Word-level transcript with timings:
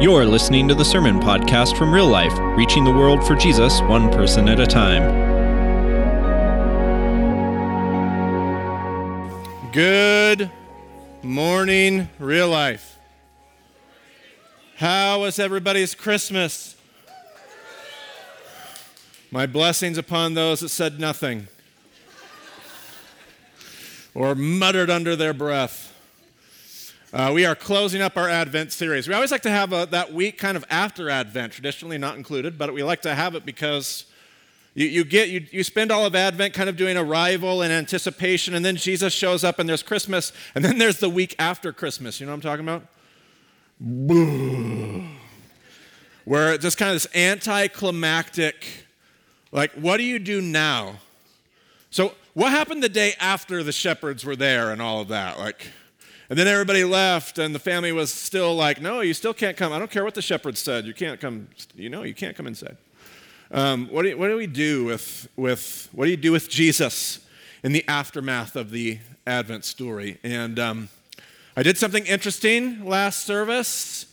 You're 0.00 0.24
listening 0.26 0.68
to 0.68 0.76
the 0.76 0.84
Sermon 0.84 1.18
Podcast 1.18 1.76
from 1.76 1.92
Real 1.92 2.06
Life, 2.06 2.32
reaching 2.56 2.84
the 2.84 2.92
world 2.92 3.26
for 3.26 3.34
Jesus 3.34 3.80
one 3.80 4.12
person 4.12 4.48
at 4.48 4.60
a 4.60 4.64
time. 4.64 5.02
Good 9.72 10.52
morning, 11.24 12.08
Real 12.20 12.48
Life. 12.48 12.96
How 14.76 15.22
was 15.22 15.40
everybody's 15.40 15.96
Christmas? 15.96 16.76
My 19.32 19.46
blessings 19.46 19.98
upon 19.98 20.34
those 20.34 20.60
that 20.60 20.68
said 20.68 21.00
nothing 21.00 21.48
or 24.14 24.36
muttered 24.36 24.90
under 24.90 25.16
their 25.16 25.34
breath. 25.34 25.97
Uh, 27.10 27.30
we 27.34 27.46
are 27.46 27.54
closing 27.54 28.02
up 28.02 28.18
our 28.18 28.28
Advent 28.28 28.70
series. 28.70 29.08
We 29.08 29.14
always 29.14 29.30
like 29.30 29.40
to 29.42 29.50
have 29.50 29.72
a, 29.72 29.86
that 29.92 30.12
week 30.12 30.36
kind 30.36 30.58
of 30.58 30.64
after 30.68 31.08
Advent, 31.08 31.54
traditionally 31.54 31.96
not 31.96 32.18
included, 32.18 32.58
but 32.58 32.70
we 32.74 32.82
like 32.82 33.00
to 33.02 33.14
have 33.14 33.34
it 33.34 33.46
because 33.46 34.04
you, 34.74 34.86
you 34.88 35.04
get 35.04 35.30
you, 35.30 35.46
you 35.50 35.64
spend 35.64 35.90
all 35.90 36.04
of 36.04 36.14
Advent 36.14 36.52
kind 36.52 36.68
of 36.68 36.76
doing 36.76 36.98
arrival 36.98 37.62
and 37.62 37.72
anticipation, 37.72 38.52
and 38.52 38.62
then 38.62 38.76
Jesus 38.76 39.14
shows 39.14 39.42
up, 39.42 39.58
and 39.58 39.66
there's 39.66 39.82
Christmas, 39.82 40.34
and 40.54 40.62
then 40.62 40.76
there's 40.76 40.98
the 40.98 41.08
week 41.08 41.34
after 41.38 41.72
Christmas. 41.72 42.20
You 42.20 42.26
know 42.26 42.32
what 42.32 42.44
I'm 42.44 42.58
talking 42.58 42.68
about? 42.68 42.86
Where 46.26 46.52
it's 46.52 46.62
just 46.62 46.76
kind 46.76 46.90
of 46.90 46.96
this 46.96 47.08
anticlimactic, 47.14 48.66
like, 49.50 49.72
what 49.72 49.96
do 49.96 50.02
you 50.02 50.18
do 50.18 50.42
now? 50.42 50.96
So, 51.90 52.12
what 52.34 52.50
happened 52.50 52.82
the 52.82 52.90
day 52.90 53.14
after 53.18 53.62
the 53.62 53.72
shepherds 53.72 54.26
were 54.26 54.36
there 54.36 54.72
and 54.72 54.82
all 54.82 55.00
of 55.00 55.08
that? 55.08 55.38
Like, 55.38 55.68
and 56.30 56.38
then 56.38 56.46
everybody 56.46 56.84
left, 56.84 57.38
and 57.38 57.54
the 57.54 57.58
family 57.58 57.92
was 57.92 58.12
still 58.12 58.54
like, 58.54 58.80
No, 58.80 59.00
you 59.00 59.14
still 59.14 59.34
can't 59.34 59.56
come. 59.56 59.72
I 59.72 59.78
don't 59.78 59.90
care 59.90 60.04
what 60.04 60.14
the 60.14 60.22
shepherds 60.22 60.60
said. 60.60 60.84
You 60.84 60.94
can't 60.94 61.20
come. 61.20 61.48
You 61.74 61.88
know, 61.88 62.02
you 62.02 62.14
can't 62.14 62.36
come 62.36 62.46
inside. 62.46 62.76
Um, 63.50 63.88
what, 63.88 64.02
do, 64.02 64.16
what 64.18 64.28
do 64.28 64.36
we 64.36 64.46
do 64.46 64.84
with, 64.84 65.26
with, 65.34 65.88
what 65.92 66.04
do 66.04 66.10
you 66.10 66.18
do 66.18 66.32
with 66.32 66.50
Jesus 66.50 67.20
in 67.62 67.72
the 67.72 67.86
aftermath 67.88 68.56
of 68.56 68.70
the 68.70 68.98
Advent 69.26 69.64
story? 69.64 70.18
And 70.22 70.58
um, 70.58 70.88
I 71.56 71.62
did 71.62 71.78
something 71.78 72.04
interesting 72.04 72.84
last 72.84 73.24
service. 73.24 74.04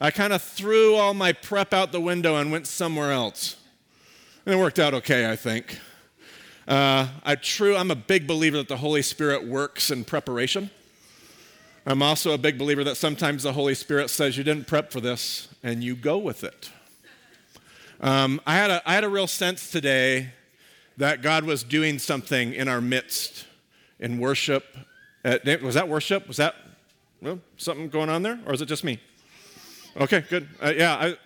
I 0.00 0.12
kind 0.12 0.32
of 0.32 0.42
threw 0.42 0.94
all 0.94 1.12
my 1.12 1.32
prep 1.32 1.74
out 1.74 1.90
the 1.90 2.00
window 2.00 2.36
and 2.36 2.52
went 2.52 2.68
somewhere 2.68 3.10
else. 3.10 3.56
And 4.46 4.54
it 4.54 4.58
worked 4.58 4.78
out 4.78 4.94
okay, 4.94 5.28
I 5.28 5.34
think. 5.34 5.78
Uh, 6.68 7.08
I 7.24 7.34
true, 7.34 7.76
I'm 7.76 7.90
a 7.90 7.96
big 7.96 8.28
believer 8.28 8.58
that 8.58 8.68
the 8.68 8.76
Holy 8.76 9.02
Spirit 9.02 9.44
works 9.44 9.90
in 9.90 10.04
preparation. 10.04 10.70
I'm 11.86 12.02
also 12.02 12.32
a 12.32 12.38
big 12.38 12.56
believer 12.56 12.82
that 12.84 12.96
sometimes 12.96 13.42
the 13.42 13.52
Holy 13.52 13.74
Spirit 13.74 14.08
says 14.08 14.38
you 14.38 14.44
didn't 14.44 14.66
prep 14.66 14.90
for 14.90 15.02
this 15.02 15.48
and 15.62 15.84
you 15.84 15.94
go 15.94 16.16
with 16.16 16.42
it. 16.42 16.70
Um, 18.00 18.40
I, 18.46 18.54
had 18.54 18.70
a, 18.70 18.88
I 18.88 18.94
had 18.94 19.04
a 19.04 19.08
real 19.08 19.26
sense 19.26 19.70
today 19.70 20.30
that 20.96 21.20
God 21.20 21.44
was 21.44 21.62
doing 21.62 21.98
something 21.98 22.54
in 22.54 22.68
our 22.68 22.80
midst 22.80 23.44
in 24.00 24.18
worship. 24.18 24.64
At, 25.24 25.44
was 25.60 25.74
that 25.74 25.86
worship? 25.86 26.26
Was 26.26 26.38
that 26.38 26.54
well, 27.20 27.38
something 27.58 27.90
going 27.90 28.08
on 28.08 28.22
there? 28.22 28.40
Or 28.46 28.54
is 28.54 28.62
it 28.62 28.66
just 28.66 28.82
me? 28.82 28.98
Okay, 29.98 30.24
good. 30.30 30.48
Uh, 30.62 30.72
yeah, 30.74 30.94
I, 30.94 31.16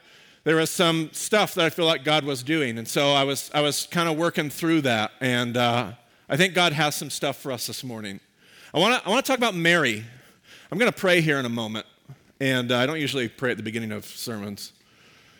there 0.43 0.56
was 0.56 0.70
some 0.70 1.11
stuff 1.12 1.55
that 1.55 1.67
I 1.67 1.70
feel 1.70 1.87
like 1.87 2.03
God 2.03 2.25
was 2.25 2.43
doing. 2.43 2.78
And 2.78 2.89
so 2.89 3.12
I 3.12 3.22
was, 3.22 3.48
I 3.55 3.61
was 3.61 3.87
kind 3.87 4.09
of 4.09 4.17
working 4.17 4.50
through 4.50 4.81
that. 4.81 5.12
And 5.20 5.56
uh, 5.56 5.93
I 6.28 6.37
think 6.37 6.55
God 6.55 6.72
has 6.72 6.97
some 6.97 7.11
stuff 7.11 7.37
for 7.37 7.53
us 7.53 7.69
this 7.69 7.84
morning. 7.84 8.19
I 8.75 8.81
want 8.81 9.00
to 9.00 9.06
I 9.06 9.11
wanna 9.11 9.22
talk 9.22 9.39
about 9.39 9.55
Mary. 9.55 10.05
I'm 10.70 10.77
going 10.77 10.92
to 10.92 10.98
pray 10.98 11.22
here 11.22 11.38
in 11.38 11.47
a 11.47 11.48
moment, 11.50 11.86
and 12.41 12.70
uh, 12.70 12.77
I 12.77 12.84
don't 12.84 13.00
usually 13.00 13.27
pray 13.27 13.52
at 13.52 13.56
the 13.56 13.62
beginning 13.62 13.91
of 13.91 14.05
sermons. 14.05 14.75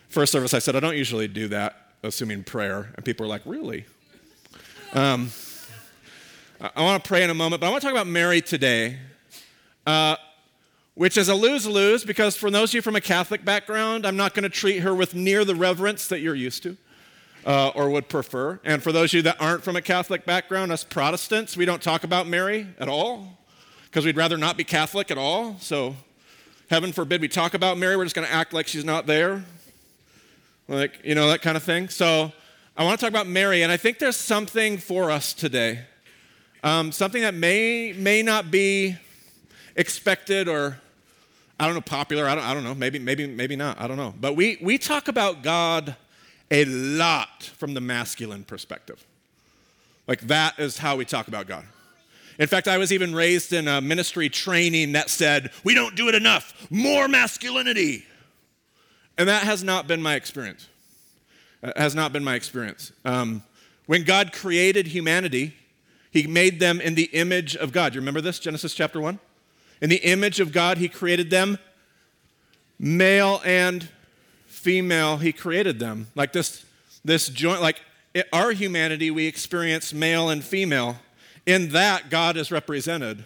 First 0.07 0.31
service, 0.31 0.55
I 0.55 0.59
said 0.59 0.75
I 0.75 0.79
don't 0.79 0.97
usually 0.97 1.27
do 1.27 1.47
that, 1.49 1.93
assuming 2.01 2.43
prayer, 2.43 2.91
and 2.95 3.05
people 3.05 3.27
are 3.27 3.29
like, 3.29 3.43
"Really?" 3.45 3.85
Um, 4.91 5.29
I, 6.59 6.71
I 6.77 6.81
want 6.81 7.03
to 7.03 7.07
pray 7.07 7.23
in 7.23 7.29
a 7.29 7.35
moment, 7.35 7.61
but 7.61 7.67
I 7.67 7.69
want 7.69 7.81
to 7.81 7.85
talk 7.85 7.93
about 7.93 8.07
Mary 8.07 8.41
today, 8.41 8.97
uh, 9.85 10.15
which 10.95 11.15
is 11.15 11.29
a 11.29 11.35
lose-lose 11.35 12.03
because 12.03 12.35
for 12.35 12.49
those 12.49 12.71
of 12.71 12.73
you 12.73 12.81
from 12.81 12.95
a 12.95 13.01
Catholic 13.01 13.45
background, 13.45 14.07
I'm 14.07 14.17
not 14.17 14.33
going 14.33 14.43
to 14.43 14.49
treat 14.49 14.79
her 14.79 14.95
with 14.95 15.13
near 15.13 15.45
the 15.45 15.53
reverence 15.53 16.07
that 16.07 16.21
you're 16.21 16.33
used 16.33 16.63
to. 16.63 16.75
Uh, 17.45 17.69
or 17.69 17.89
would 17.89 18.09
prefer. 18.09 18.59
And 18.65 18.83
for 18.83 18.91
those 18.91 19.11
of 19.11 19.13
you 19.13 19.21
that 19.21 19.37
aren't 19.39 19.63
from 19.63 19.77
a 19.77 19.81
Catholic 19.81 20.25
background, 20.25 20.73
us 20.73 20.83
Protestants, 20.83 21.55
we 21.55 21.63
don't 21.63 21.81
talk 21.81 22.03
about 22.03 22.27
Mary 22.27 22.67
at 22.77 22.89
all 22.89 23.38
because 23.89 24.05
we'd 24.05 24.17
rather 24.17 24.37
not 24.37 24.57
be 24.57 24.63
Catholic 24.63 25.11
at 25.11 25.17
all. 25.17 25.57
So, 25.59 25.95
heaven 26.69 26.91
forbid 26.91 27.21
we 27.21 27.27
talk 27.27 27.53
about 27.53 27.77
Mary. 27.77 27.97
We're 27.97 28.05
just 28.05 28.15
going 28.15 28.27
to 28.27 28.33
act 28.33 28.53
like 28.53 28.67
she's 28.67 28.85
not 28.85 29.07
there. 29.07 29.43
Like, 30.67 30.99
you 31.03 31.15
know, 31.15 31.27
that 31.29 31.41
kind 31.41 31.57
of 31.57 31.63
thing. 31.63 31.89
So, 31.89 32.31
I 32.77 32.83
want 32.83 32.99
to 32.99 33.05
talk 33.05 33.09
about 33.11 33.27
Mary, 33.27 33.63
and 33.63 33.71
I 33.71 33.77
think 33.77 33.99
there's 33.99 34.15
something 34.15 34.77
for 34.77 35.11
us 35.11 35.33
today. 35.33 35.81
Um, 36.63 36.91
something 36.91 37.21
that 37.23 37.33
may, 37.33 37.93
may 37.93 38.21
not 38.21 38.51
be 38.51 38.95
expected 39.75 40.47
or, 40.47 40.77
I 41.59 41.65
don't 41.65 41.73
know, 41.73 41.81
popular. 41.81 42.27
I 42.27 42.35
don't, 42.35 42.43
I 42.43 42.53
don't 42.53 42.63
know. 42.63 42.75
Maybe, 42.75 42.99
maybe, 42.99 43.25
maybe 43.27 43.55
not. 43.55 43.81
I 43.81 43.87
don't 43.87 43.97
know. 43.97 44.13
But 44.19 44.35
we, 44.35 44.57
we 44.61 44.77
talk 44.77 45.07
about 45.07 45.41
God 45.41 45.95
a 46.51 46.65
lot 46.65 47.43
from 47.57 47.73
the 47.73 47.81
masculine 47.81 48.43
perspective. 48.43 49.03
Like, 50.07 50.21
that 50.21 50.59
is 50.59 50.77
how 50.77 50.95
we 50.95 51.05
talk 51.05 51.27
about 51.27 51.47
God. 51.47 51.65
In 52.39 52.47
fact, 52.47 52.69
I 52.69 52.77
was 52.77 52.93
even 52.93 53.13
raised 53.13 53.51
in 53.51 53.67
a 53.67 53.81
ministry 53.81 54.29
training 54.29 54.93
that 54.93 55.09
said, 55.09 55.51
we 55.65 55.75
don't 55.75 55.95
do 55.95 56.07
it 56.07 56.15
enough, 56.15 56.67
more 56.71 57.09
masculinity. 57.09 58.05
And 59.17 59.27
that 59.27 59.43
has 59.43 59.61
not 59.61 59.87
been 59.87 60.01
my 60.01 60.15
experience. 60.15 60.69
It 61.61 61.77
has 61.77 61.93
not 61.93 62.13
been 62.13 62.23
my 62.23 62.35
experience. 62.35 62.93
Um, 63.03 63.43
when 63.87 64.03
God 64.03 64.31
created 64.31 64.87
humanity, 64.87 65.53
he 66.11 66.27
made 66.27 66.61
them 66.61 66.79
in 66.79 66.95
the 66.95 67.09
image 67.11 67.57
of 67.57 67.73
God. 67.73 67.93
You 67.93 67.99
remember 67.99 68.21
this, 68.21 68.39
Genesis 68.39 68.73
chapter 68.73 69.01
1? 69.01 69.19
In 69.81 69.89
the 69.89 69.97
image 69.97 70.39
of 70.39 70.53
God, 70.53 70.77
he 70.77 70.87
created 70.87 71.29
them, 71.29 71.59
male 72.79 73.41
and 73.43 73.89
female, 74.47 75.17
he 75.17 75.33
created 75.33 75.79
them. 75.79 76.07
Like 76.15 76.31
this, 76.31 76.65
this 77.03 77.27
joint, 77.27 77.61
like 77.61 77.81
our 78.31 78.51
humanity, 78.51 79.11
we 79.11 79.27
experience 79.27 79.93
male 79.93 80.29
and 80.29 80.41
female 80.41 80.99
in 81.45 81.69
that, 81.69 82.09
God 82.09 82.37
is 82.37 82.51
represented. 82.51 83.25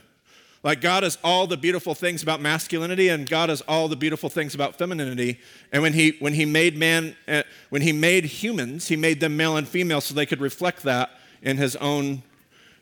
Like 0.63 0.79
God 0.79 1.03
is 1.03 1.17
all 1.25 1.45
the 1.45 1.57
beautiful 1.57 1.93
things 1.93 2.23
about 2.23 2.39
masculinity, 2.39 3.09
and 3.09 3.27
God 3.27 3.49
is 3.49 3.59
all 3.61 3.89
the 3.89 3.97
beautiful 3.97 4.29
things 4.29 4.55
about 4.55 4.77
femininity. 4.77 5.39
And 5.73 5.83
when 5.83 5.91
He 5.91 6.15
when 6.19 6.33
He 6.33 6.45
made 6.45 6.77
man, 6.77 7.17
uh, 7.27 7.43
when 7.69 7.81
He 7.81 7.91
made 7.91 8.23
humans, 8.23 8.87
He 8.87 8.95
made 8.95 9.19
them 9.19 9.35
male 9.35 9.57
and 9.57 9.67
female, 9.67 9.99
so 9.99 10.13
they 10.13 10.25
could 10.25 10.39
reflect 10.39 10.83
that 10.83 11.11
in 11.41 11.57
His 11.57 11.75
own 11.75 12.23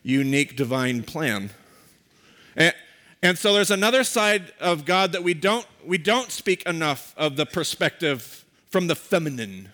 unique 0.03 0.55
divine 0.55 1.01
plan. 1.01 1.49
And, 2.55 2.75
and 3.23 3.37
so 3.37 3.53
there's 3.53 3.71
another 3.71 4.03
side 4.03 4.53
of 4.59 4.85
God 4.85 5.11
that 5.13 5.23
we 5.23 5.33
don't 5.33 5.65
we 5.83 5.97
don't 5.97 6.31
speak 6.31 6.63
enough 6.67 7.15
of 7.17 7.35
the 7.35 7.47
perspective 7.47 8.45
from 8.69 8.85
the 8.85 8.95
feminine, 8.95 9.69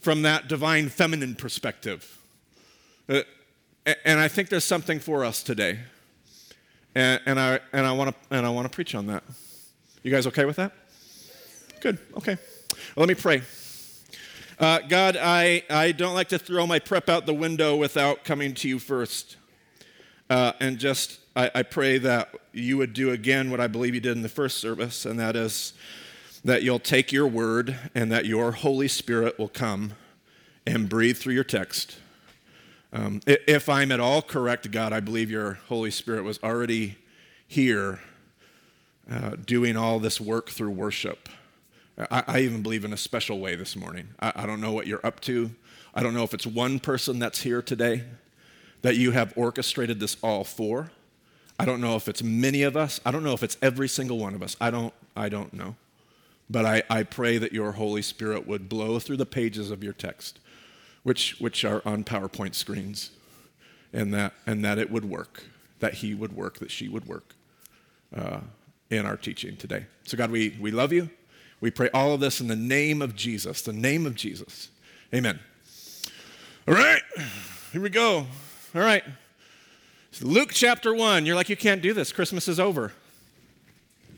from 0.00 0.22
that 0.22 0.48
divine 0.48 0.88
feminine 0.88 1.36
perspective. 1.36 2.18
And 3.86 4.18
I 4.18 4.28
think 4.28 4.48
there's 4.48 4.64
something 4.64 4.98
for 4.98 5.24
us 5.24 5.42
today. 5.42 5.80
And, 6.94 7.20
and 7.26 7.40
I, 7.40 7.60
and 7.72 7.86
I 7.86 7.92
want 7.92 8.14
to 8.30 8.68
preach 8.70 8.94
on 8.94 9.06
that. 9.08 9.22
You 10.02 10.10
guys 10.10 10.26
okay 10.28 10.44
with 10.44 10.56
that? 10.56 10.72
Good. 11.80 11.98
Okay. 12.16 12.36
Well, 12.94 13.06
let 13.06 13.08
me 13.08 13.14
pray. 13.14 13.42
Uh, 14.58 14.78
God, 14.88 15.18
I, 15.20 15.64
I 15.68 15.92
don't 15.92 16.14
like 16.14 16.28
to 16.28 16.38
throw 16.38 16.66
my 16.66 16.78
prep 16.78 17.08
out 17.08 17.26
the 17.26 17.34
window 17.34 17.76
without 17.76 18.24
coming 18.24 18.54
to 18.54 18.68
you 18.68 18.78
first. 18.78 19.36
Uh, 20.30 20.52
and 20.60 20.78
just, 20.78 21.20
I, 21.36 21.50
I 21.54 21.62
pray 21.62 21.98
that 21.98 22.34
you 22.52 22.78
would 22.78 22.94
do 22.94 23.10
again 23.10 23.50
what 23.50 23.60
I 23.60 23.66
believe 23.66 23.94
you 23.94 24.00
did 24.00 24.16
in 24.16 24.22
the 24.22 24.28
first 24.28 24.58
service, 24.58 25.04
and 25.04 25.18
that 25.18 25.36
is 25.36 25.74
that 26.44 26.62
you'll 26.62 26.78
take 26.78 27.12
your 27.12 27.26
word 27.26 27.76
and 27.94 28.12
that 28.12 28.24
your 28.24 28.52
Holy 28.52 28.88
Spirit 28.88 29.38
will 29.38 29.48
come 29.48 29.94
and 30.66 30.88
breathe 30.88 31.18
through 31.18 31.34
your 31.34 31.44
text 31.44 31.98
um, 32.94 33.20
if 33.26 33.68
I'm 33.68 33.90
at 33.90 33.98
all 33.98 34.22
correct, 34.22 34.70
God, 34.70 34.92
I 34.92 35.00
believe 35.00 35.28
your 35.28 35.54
Holy 35.68 35.90
Spirit 35.90 36.22
was 36.22 36.38
already 36.44 36.96
here 37.48 37.98
uh, 39.10 39.30
doing 39.44 39.76
all 39.76 39.98
this 39.98 40.20
work 40.20 40.48
through 40.48 40.70
worship. 40.70 41.28
I, 41.98 42.22
I, 42.26 42.40
even 42.40 42.62
believe 42.62 42.84
in 42.84 42.92
a 42.92 42.96
special 42.96 43.40
way 43.40 43.56
this 43.56 43.74
morning. 43.74 44.08
I, 44.20 44.32
I 44.36 44.46
don't 44.46 44.60
know 44.60 44.70
what 44.70 44.86
you're 44.86 45.04
up 45.04 45.18
to. 45.22 45.50
I 45.92 46.04
don't 46.04 46.14
know 46.14 46.22
if 46.22 46.34
it's 46.34 46.46
one 46.46 46.78
person 46.78 47.18
that's 47.18 47.42
here 47.42 47.62
today 47.62 48.04
that 48.82 48.96
you 48.96 49.10
have 49.10 49.32
orchestrated 49.36 49.98
this 49.98 50.16
all 50.22 50.44
for. 50.44 50.92
I 51.58 51.64
don't 51.64 51.80
know 51.80 51.96
if 51.96 52.06
it's 52.08 52.22
many 52.22 52.62
of 52.62 52.76
us. 52.76 53.00
I 53.04 53.10
don't 53.10 53.24
know 53.24 53.32
if 53.32 53.42
it's 53.42 53.56
every 53.60 53.88
single 53.88 54.18
one 54.18 54.34
of 54.34 54.42
us. 54.42 54.56
I 54.60 54.70
don't, 54.70 54.94
I 55.16 55.28
don't 55.28 55.52
know. 55.52 55.74
But 56.48 56.64
I, 56.64 56.82
I 56.88 57.02
pray 57.02 57.38
that 57.38 57.52
your 57.52 57.72
Holy 57.72 58.02
Spirit 58.02 58.46
would 58.46 58.68
blow 58.68 59.00
through 59.00 59.16
the 59.16 59.26
pages 59.26 59.72
of 59.72 59.82
your 59.82 59.92
text 59.94 60.38
which, 61.04 61.36
which 61.38 61.64
are 61.64 61.80
on 61.84 62.02
PowerPoint 62.02 62.54
screens, 62.54 63.10
and 63.92 64.12
that, 64.12 64.34
and 64.46 64.64
that 64.64 64.78
it 64.78 64.90
would 64.90 65.04
work, 65.04 65.44
that 65.78 65.94
he 65.94 66.14
would 66.14 66.34
work, 66.34 66.58
that 66.58 66.70
she 66.70 66.88
would 66.88 67.06
work 67.06 67.34
uh, 68.16 68.40
in 68.90 69.06
our 69.06 69.16
teaching 69.16 69.56
today. 69.56 69.86
So, 70.04 70.16
God, 70.16 70.30
we, 70.30 70.56
we 70.60 70.72
love 70.72 70.92
you. 70.92 71.10
We 71.60 71.70
pray 71.70 71.88
all 71.94 72.12
of 72.12 72.20
this 72.20 72.40
in 72.40 72.48
the 72.48 72.56
name 72.56 73.00
of 73.00 73.14
Jesus, 73.14 73.62
the 73.62 73.72
name 73.72 74.04
of 74.06 74.16
Jesus. 74.16 74.70
Amen. 75.14 75.38
All 76.66 76.74
right, 76.74 77.02
here 77.72 77.80
we 77.80 77.90
go. 77.90 78.26
All 78.74 78.82
right. 78.82 79.04
Luke 80.20 80.50
chapter 80.52 80.94
1. 80.94 81.26
You're 81.26 81.36
like, 81.36 81.48
you 81.48 81.56
can't 81.56 81.82
do 81.82 81.92
this. 81.92 82.12
Christmas 82.12 82.48
is 82.48 82.58
over. 82.58 82.92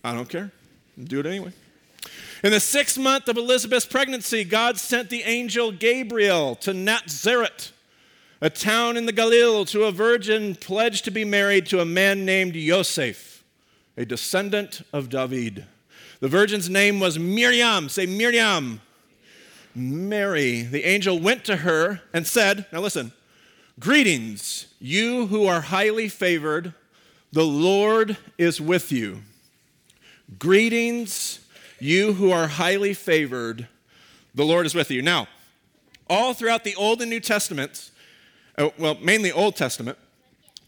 I 0.05 0.15
don't 0.15 0.29
care. 0.29 0.53
Do 1.03 1.21
it 1.21 1.27
anyway. 1.27 1.53
In 2.47 2.53
the 2.53 2.61
sixth 2.61 2.97
month 2.97 3.27
of 3.27 3.37
Elizabeth's 3.37 3.87
pregnancy, 3.87 4.45
God 4.45 4.79
sent 4.79 5.11
the 5.11 5.25
angel 5.25 5.73
Gabriel 5.73 6.55
to 6.55 6.73
Nazareth, 6.73 7.73
a 8.41 8.49
town 8.49 8.97
in 8.97 9.05
the 9.05 9.11
Galilee, 9.11 9.65
to 9.65 9.83
a 9.83 9.91
virgin 9.91 10.55
pledged 10.55 11.05
to 11.07 11.11
be 11.11 11.25
married 11.25 11.67
to 11.67 11.81
a 11.81 11.85
man 11.85 12.25
named 12.25 12.55
Yosef, 12.55 13.43
a 13.97 14.05
descendant 14.05 14.83
of 14.93 15.09
David. 15.09 15.65
The 16.21 16.29
virgin's 16.29 16.71
name 16.71 17.01
was 17.01 17.19
Miriam. 17.19 17.89
Say 17.89 18.07
Miriam. 18.07 18.81
Mary. 19.75 20.63
The 20.63 20.85
angel 20.85 21.19
went 21.19 21.45
to 21.47 21.57
her 21.57 22.03
and 22.13 22.29
said, 22.29 22.67
Now 22.73 22.79
listen, 22.79 23.11
greetings, 23.81 24.69
you 24.79 25.27
who 25.27 25.49
are 25.49 25.63
highly 25.63 26.09
favored, 26.09 26.75
the 27.33 27.45
Lord 27.45 28.17
is 28.39 28.61
with 28.61 28.93
you. 28.93 29.23
Greetings, 30.39 31.41
you 31.79 32.15
who 32.15 32.31
are 32.31 32.47
highly 32.47 32.95
favored, 32.95 33.69
the 34.35 34.45
Lord 34.45 34.67
is 34.67 34.75
with 34.75 34.91
you. 34.91 35.03
Now, 35.03 35.29
all 36.09 36.35
throughout 36.35 36.65
the 36.65 36.75
Old 36.77 37.01
and 37.01 37.11
New 37.11 37.21
Testaments, 37.21 37.91
uh, 38.57 38.71
well, 38.79 38.97
mainly 39.03 39.33
Old 39.33 39.57
Testament, 39.57 39.99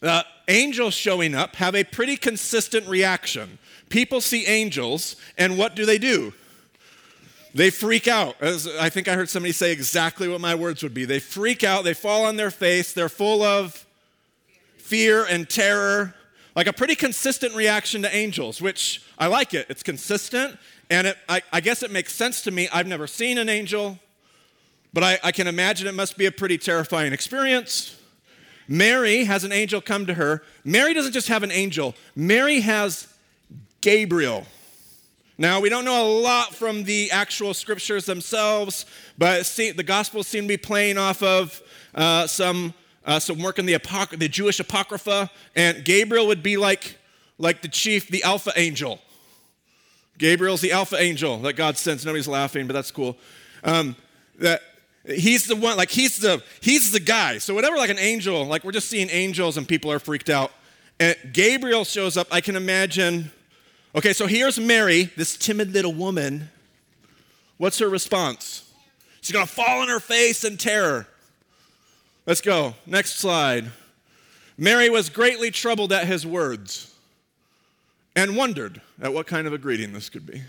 uh, 0.03 0.23
angels 0.49 0.95
showing 0.95 1.35
up 1.35 1.57
have 1.57 1.75
a 1.75 1.85
pretty 1.85 2.17
consistent 2.17 2.87
reaction. 2.89 3.59
People 3.89 4.21
see 4.21 4.47
angels, 4.47 5.17
and 5.37 5.59
what 5.59 5.75
do 5.75 5.87
they 5.87 5.99
do? 5.99 6.33
They 7.55 7.71
freak 7.71 8.07
out. 8.07 8.37
As 8.41 8.69
I 8.79 8.91
think 8.91 9.09
I 9.09 9.15
heard 9.15 9.29
somebody 9.29 9.53
say 9.53 9.73
exactly 9.73 10.29
what 10.29 10.41
my 10.41 10.55
words 10.55 10.83
would 10.83 10.95
be. 10.95 11.05
They 11.05 11.19
freak 11.19 11.65
out, 11.65 11.85
they 11.85 11.95
fall 11.95 12.25
on 12.25 12.37
their 12.37 12.51
face, 12.51 12.93
they're 12.93 13.09
full 13.09 13.43
of 13.43 13.87
fear 14.77 15.25
and 15.25 15.49
terror. 15.49 16.15
Like 16.55 16.67
a 16.67 16.73
pretty 16.73 16.97
consistent 16.97 17.55
reaction 17.55 18.03
to 18.03 18.15
angels, 18.15 18.61
which 18.61 19.03
I 19.19 19.29
like 19.29 19.55
it. 19.55 19.67
It's 19.69 19.83
consistent, 19.83 20.59
and 20.91 21.07
it, 21.09 21.19
I, 21.29 21.43
I 21.53 21.61
guess 21.61 21.83
it 21.83 21.91
makes 21.91 22.15
sense 22.15 22.43
to 22.43 22.51
me. 22.51 22.69
I've 22.73 22.87
never 22.87 23.07
seen 23.07 23.39
an 23.39 23.49
angel, 23.49 23.99
but 24.93 25.05
I, 25.05 25.19
I 25.23 25.33
can 25.33 25.47
imagine 25.47 25.87
it 25.87 25.95
must 25.95 26.17
be 26.17 26.27
a 26.27 26.33
pretty 26.33 26.59
terrifying 26.59 27.13
experience. 27.13 27.97
Mary 28.69 29.25
has 29.25 29.45
an 29.45 29.53
angel 29.53 29.81
come 29.81 30.07
to 30.07 30.15
her. 30.15 30.43
Mary 30.65 30.95
doesn't 30.95 31.13
just 31.13 31.29
have 31.29 31.43
an 31.43 31.51
angel, 31.51 31.95
Mary 32.15 32.61
has 32.61 33.09
Gabriel. 33.81 34.47
Now, 35.41 35.61
we 35.61 35.69
don't 35.69 35.85
know 35.85 36.05
a 36.05 36.11
lot 36.21 36.53
from 36.53 36.83
the 36.83 37.13
actual 37.13 37.55
scriptures 37.55 38.07
themselves, 38.07 38.87
but 39.17 39.45
the 39.45 39.85
Gospels 39.85 40.27
seem 40.27 40.45
to 40.45 40.49
be 40.49 40.57
playing 40.57 40.99
off 40.99 41.23
of 41.23 41.63
uh, 41.95 42.27
some, 42.27 42.75
uh, 43.07 43.21
some 43.21 43.39
work 43.39 43.61
in 43.61 43.65
the, 43.65 43.75
apoc- 43.75 44.19
the 44.19 44.29
Jewish 44.29 44.59
Apocrypha, 44.59 45.31
and 45.55 45.85
Gabriel 45.85 46.27
would 46.27 46.43
be 46.43 46.57
like, 46.57 46.99
like 47.39 47.63
the 47.63 47.69
chief, 47.69 48.09
the 48.09 48.25
alpha 48.25 48.51
angel. 48.57 49.01
Gabriel's 50.19 50.61
the 50.61 50.73
alpha 50.73 50.97
angel 50.97 51.39
that 51.39 51.55
God 51.55 51.79
sends. 51.79 52.05
Nobody's 52.05 52.29
laughing, 52.29 52.67
but 52.67 52.75
that's 52.75 52.91
cool. 52.91 53.17
Um, 53.65 53.97
that 54.39 54.63
he's 55.07 55.47
the 55.47 55.57
one, 55.57 55.77
like 55.77 55.91
he's 55.91 56.19
the 56.19 56.43
he's 56.61 56.93
the 56.93 57.01
guy. 57.01 57.39
So 57.39 57.55
whatever, 57.55 57.77
like 57.77 57.91
an 57.91 57.99
angel, 57.99 58.45
like 58.45 58.65
we're 58.65 58.73
just 58.73 58.89
seeing 58.89 59.09
angels 59.11 59.57
and 59.57 59.67
people 59.67 59.91
are 59.91 59.99
freaked 59.99 60.29
out. 60.29 60.53
And 61.01 61.17
Gabriel 61.33 61.85
shows 61.85 62.17
up. 62.17 62.27
I 62.31 62.41
can 62.41 62.57
imagine 62.57 63.31
Okay, 63.95 64.13
so 64.13 64.27
here's 64.27 64.61
Mary, 64.61 65.05
this 65.17 65.37
timid 65.37 65.73
little 65.73 65.95
woman. 65.95 66.51
What's 67.57 67.79
her 67.79 67.89
response? 67.89 68.71
She's 69.21 69.33
gonna 69.33 69.47
fall 69.47 69.81
on 69.81 69.89
her 69.89 70.01
face 70.01 70.45
in 70.45 70.57
terror. 70.57 71.09
Let's 72.27 72.43
go. 72.43 72.75
Next 72.87 73.17
slide. 73.17 73.71
Mary 74.59 74.91
was 74.91 75.09
greatly 75.09 75.51
troubled 75.51 75.93
at 75.93 76.07
his 76.07 76.27
words 76.27 76.95
and 78.19 78.37
wondered 78.37 78.81
at 79.01 79.15
what 79.15 79.29
kind 79.29 79.47
of 79.47 79.53
a 79.53 79.59
greeting 79.59 79.93
this 79.93 80.09
could 80.09 80.27
be. 80.27 80.43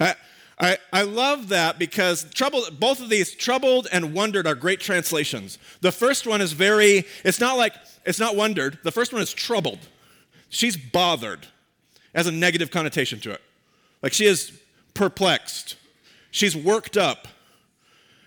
I, 0.00 0.14
I, 0.58 0.78
I 0.92 1.02
love 1.02 1.48
that 1.50 1.78
because 1.78 2.24
troubled, 2.30 2.80
both 2.80 3.00
of 3.00 3.08
these, 3.08 3.32
troubled 3.34 3.86
and 3.92 4.12
wondered, 4.12 4.46
are 4.48 4.56
great 4.56 4.80
translations. 4.80 5.58
The 5.80 5.92
first 5.92 6.26
one 6.26 6.40
is 6.40 6.52
very, 6.52 7.04
it's 7.24 7.38
not 7.38 7.56
like, 7.56 7.74
it's 8.04 8.18
not 8.18 8.34
wondered. 8.34 8.78
The 8.82 8.90
first 8.90 9.12
one 9.12 9.22
is 9.22 9.32
troubled. 9.32 9.78
She's 10.48 10.76
bothered 10.76 11.46
has 12.14 12.26
a 12.26 12.32
negative 12.32 12.70
connotation 12.70 13.20
to 13.20 13.30
it. 13.30 13.40
Like 14.02 14.12
she 14.12 14.26
is 14.26 14.52
perplexed, 14.92 15.76
she's 16.30 16.56
worked 16.56 16.96
up, 16.96 17.28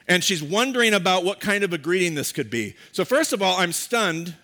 and 0.08 0.24
she's 0.24 0.42
wondering 0.42 0.94
about 0.94 1.24
what 1.24 1.40
kind 1.40 1.64
of 1.64 1.74
a 1.74 1.78
greeting 1.78 2.16
this 2.16 2.32
could 2.32 2.50
be. 2.50 2.76
So, 2.94 3.06
first 3.06 3.34
of 3.34 3.42
all, 3.42 3.58
I'm 3.58 3.72
stunned 3.72 4.36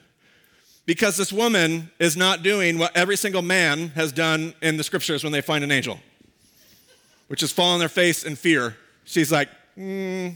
because 0.91 1.15
this 1.15 1.31
woman 1.31 1.89
is 1.99 2.17
not 2.17 2.43
doing 2.43 2.77
what 2.77 2.93
every 2.97 3.15
single 3.15 3.41
man 3.41 3.88
has 3.95 4.11
done 4.11 4.53
in 4.61 4.75
the 4.75 4.83
scriptures 4.83 5.23
when 5.23 5.31
they 5.31 5.39
find 5.39 5.63
an 5.63 5.71
angel, 5.71 5.97
which 7.29 7.41
is 7.41 7.49
fall 7.49 7.69
on 7.69 7.79
their 7.79 7.88
face 7.88 8.25
in 8.25 8.35
fear. 8.35 8.75
She's 9.05 9.31
like, 9.31 9.47
mm. 9.77 10.35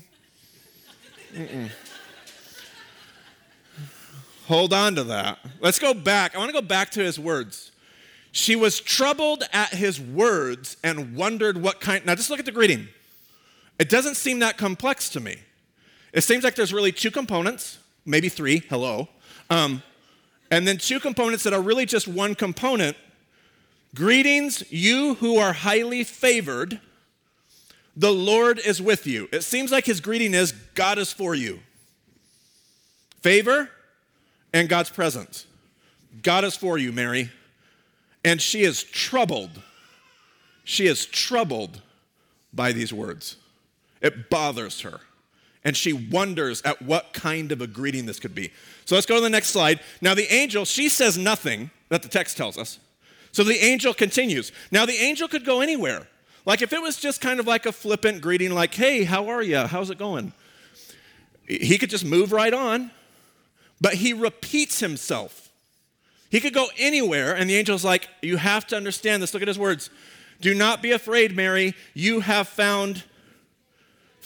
Hold 4.48 4.72
on 4.72 4.96
to 4.96 5.04
that. 5.04 5.40
Let's 5.60 5.78
go 5.78 5.94
back. 5.94 6.34
I 6.34 6.38
want 6.38 6.48
to 6.48 6.54
go 6.54 6.66
back 6.66 6.90
to 6.92 7.04
his 7.04 7.20
words. 7.20 7.74
She 8.32 8.56
was 8.56 8.80
troubled 8.80 9.44
at 9.52 9.74
his 9.74 10.00
words 10.00 10.78
and 10.86 11.18
wondered 11.18 11.62
what 11.62 11.82
kind. 11.82 12.06
Now, 12.06 12.16
just 12.16 12.30
look 12.30 12.40
at 12.40 12.46
the 12.46 12.54
greeting. 12.54 12.88
It 13.78 13.90
doesn't 13.90 14.16
seem 14.16 14.40
that 14.40 14.58
complex 14.58 15.10
to 15.10 15.20
me. 15.20 15.36
It 16.14 16.22
seems 16.22 16.46
like 16.46 16.56
there's 16.56 16.72
really 16.72 16.94
two 16.94 17.12
components, 17.12 17.78
maybe 18.06 18.30
three, 18.30 18.60
hello, 18.70 19.10
um, 19.50 19.84
and 20.52 20.68
then 20.68 20.78
two 20.78 21.00
components 21.00 21.44
that 21.44 21.54
are 21.54 21.62
really 21.62 21.86
just 21.86 22.08
one 22.08 22.36
component. 22.36 22.96
Greetings, 23.94 24.64
you 24.72 25.16
who 25.16 25.38
are 25.38 25.54
highly 25.54 26.04
favored, 26.04 26.80
the 27.96 28.12
Lord 28.12 28.60
is 28.60 28.82
with 28.82 29.08
you. 29.08 29.30
It 29.32 29.44
seems 29.44 29.72
like 29.72 29.86
his 29.86 30.02
greeting 30.02 30.34
is 30.34 30.52
God 30.52 30.98
is 30.98 31.14
for 31.14 31.34
you. 31.34 31.60
Favor 33.22 33.70
and 34.54 34.68
God's 34.70 34.90
presence. 34.90 35.48
God 36.22 36.44
is 36.44 36.56
for 36.56 36.78
you, 36.78 36.92
Mary. 36.92 37.32
And 38.24 38.42
she 38.42 38.64
is 38.64 38.84
troubled. 38.84 39.62
She 40.64 40.88
is 40.88 41.06
troubled 41.06 41.82
by 42.54 42.72
these 42.72 42.92
words. 42.92 43.38
It 44.02 44.30
bothers 44.30 44.82
her. 44.82 45.02
And 45.66 45.76
she 45.76 45.92
wonders 45.92 46.62
at 46.62 46.82
what 46.82 47.12
kind 47.12 47.52
of 47.52 47.60
a 47.60 47.68
greeting 47.68 48.06
this 48.06 48.20
could 48.20 48.34
be. 48.34 48.54
So 48.86 48.96
let's 48.96 49.08
go 49.08 49.16
to 49.16 49.22
the 49.22 49.30
next 49.30 49.50
slide. 49.50 49.82
Now, 50.00 50.14
the 50.14 50.32
angel, 50.32 50.64
she 50.64 50.88
says 50.88 51.18
nothing 51.18 51.72
that 51.90 52.04
the 52.04 52.08
text 52.08 52.38
tells 52.38 52.58
us. 52.58 52.80
So 53.32 53.44
the 53.44 53.58
angel 53.58 53.94
continues. 53.94 54.54
Now, 54.72 54.86
the 54.86 54.94
angel 54.94 55.28
could 55.28 55.44
go 55.44 55.60
anywhere. 55.60 56.08
Like 56.46 56.62
if 56.62 56.72
it 56.72 56.82
was 56.82 56.98
just 56.98 57.20
kind 57.20 57.40
of 57.40 57.48
like 57.48 57.66
a 57.66 57.72
flippant 57.72 58.22
greeting, 58.22 58.52
like, 58.54 58.74
hey, 58.74 59.04
how 59.04 59.28
are 59.28 59.42
you? 59.42 59.58
How's 59.58 59.90
it 59.90 59.98
going? 59.98 60.32
He 61.48 61.78
could 61.78 61.90
just 61.90 62.06
move 62.06 62.32
right 62.32 62.54
on. 62.54 62.92
But 63.82 63.96
he 63.96 64.14
repeats 64.14 64.80
himself. 64.80 65.50
He 66.30 66.40
could 66.40 66.54
go 66.54 66.68
anywhere, 66.78 67.36
and 67.36 67.50
the 67.50 67.58
angel's 67.58 67.86
like, 67.86 68.08
You 68.22 68.38
have 68.38 68.66
to 68.68 68.78
understand 68.78 69.22
this. 69.22 69.34
Look 69.34 69.42
at 69.42 69.48
his 69.48 69.60
words. 69.60 69.90
Do 70.42 70.54
not 70.54 70.82
be 70.82 70.92
afraid, 70.92 71.36
Mary. 71.36 71.76
You 71.94 72.22
have 72.22 72.48
found 72.48 73.04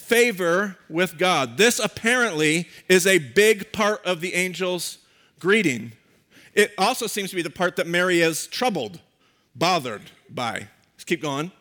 favor 0.09 0.75
with 0.89 1.19
God. 1.19 1.57
This 1.57 1.77
apparently 1.79 2.67
is 2.89 3.05
a 3.05 3.19
big 3.19 3.71
part 3.71 4.03
of 4.03 4.21
the 4.21 4.33
angel's 4.33 4.97
greeting. 5.39 5.91
It 6.55 6.73
also 6.79 7.05
seems 7.05 7.29
to 7.29 7.35
be 7.35 7.43
the 7.43 7.51
part 7.51 7.75
that 7.75 7.85
Mary 7.85 8.21
is 8.21 8.47
troubled, 8.47 8.99
bothered 9.55 10.01
by. 10.27 10.67
Let's 10.95 11.03
keep 11.05 11.21
going. 11.21 11.51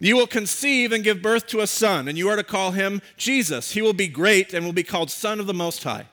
You 0.00 0.16
will 0.16 0.26
conceive 0.26 0.92
and 0.92 1.04
give 1.04 1.20
birth 1.20 1.46
to 1.48 1.60
a 1.60 1.66
son, 1.66 2.08
and 2.08 2.16
you 2.16 2.28
are 2.30 2.36
to 2.36 2.42
call 2.42 2.70
him 2.70 3.02
Jesus. 3.18 3.72
He 3.72 3.82
will 3.82 3.92
be 3.92 4.08
great 4.08 4.54
and 4.54 4.64
will 4.64 4.72
be 4.72 4.82
called 4.82 5.10
Son 5.10 5.38
of 5.38 5.46
the 5.46 5.54
Most 5.54 5.82
High. 5.82 6.06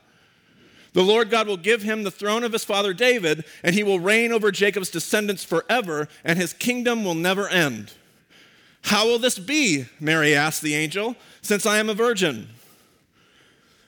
The 0.94 1.04
Lord 1.04 1.30
God 1.30 1.48
will 1.48 1.58
give 1.58 1.84
him 1.84 2.04
the 2.04 2.12
throne 2.12 2.44
of 2.44 2.54
his 2.54 2.64
father 2.66 2.94
David, 2.94 3.46
and 3.64 3.76
he 3.76 3.84
will 3.84 4.00
reign 4.00 4.32
over 4.32 4.52
Jacob's 4.52 4.90
descendants 4.90 5.44
forever, 5.44 6.08
and 6.24 6.38
his 6.38 6.54
kingdom 6.54 7.06
will 7.06 7.16
never 7.16 7.48
end. 7.48 7.94
How 8.86 9.08
will 9.08 9.20
this 9.20 9.40
be? 9.40 9.86
Mary 10.00 10.36
asked 10.36 10.62
the 10.62 10.76
angel, 10.76 11.16
since 11.46 11.66
I 11.66 11.78
am 11.78 11.90
a 11.90 11.94
virgin. 11.94 12.50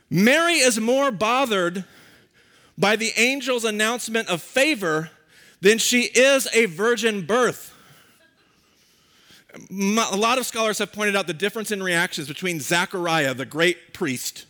Mary 0.10 0.54
is 0.54 0.80
more 0.80 1.12
bothered 1.12 1.84
by 2.78 2.96
the 2.96 3.12
angel's 3.18 3.66
announcement 3.66 4.30
of 4.30 4.42
favor 4.42 5.10
than 5.60 5.78
she 5.80 6.04
is 6.04 6.48
a 6.54 6.66
virgin 6.66 7.26
birth. 7.26 7.74
A 9.72 10.16
lot 10.16 10.38
of 10.38 10.46
scholars 10.46 10.78
have 10.78 10.92
pointed 10.92 11.16
out 11.16 11.26
the 11.26 11.34
difference 11.34 11.72
in 11.72 11.82
reactions 11.82 12.28
between 12.28 12.60
Zechariah, 12.60 13.34
the 13.34 13.46
great 13.46 13.92
priest, 13.94 14.46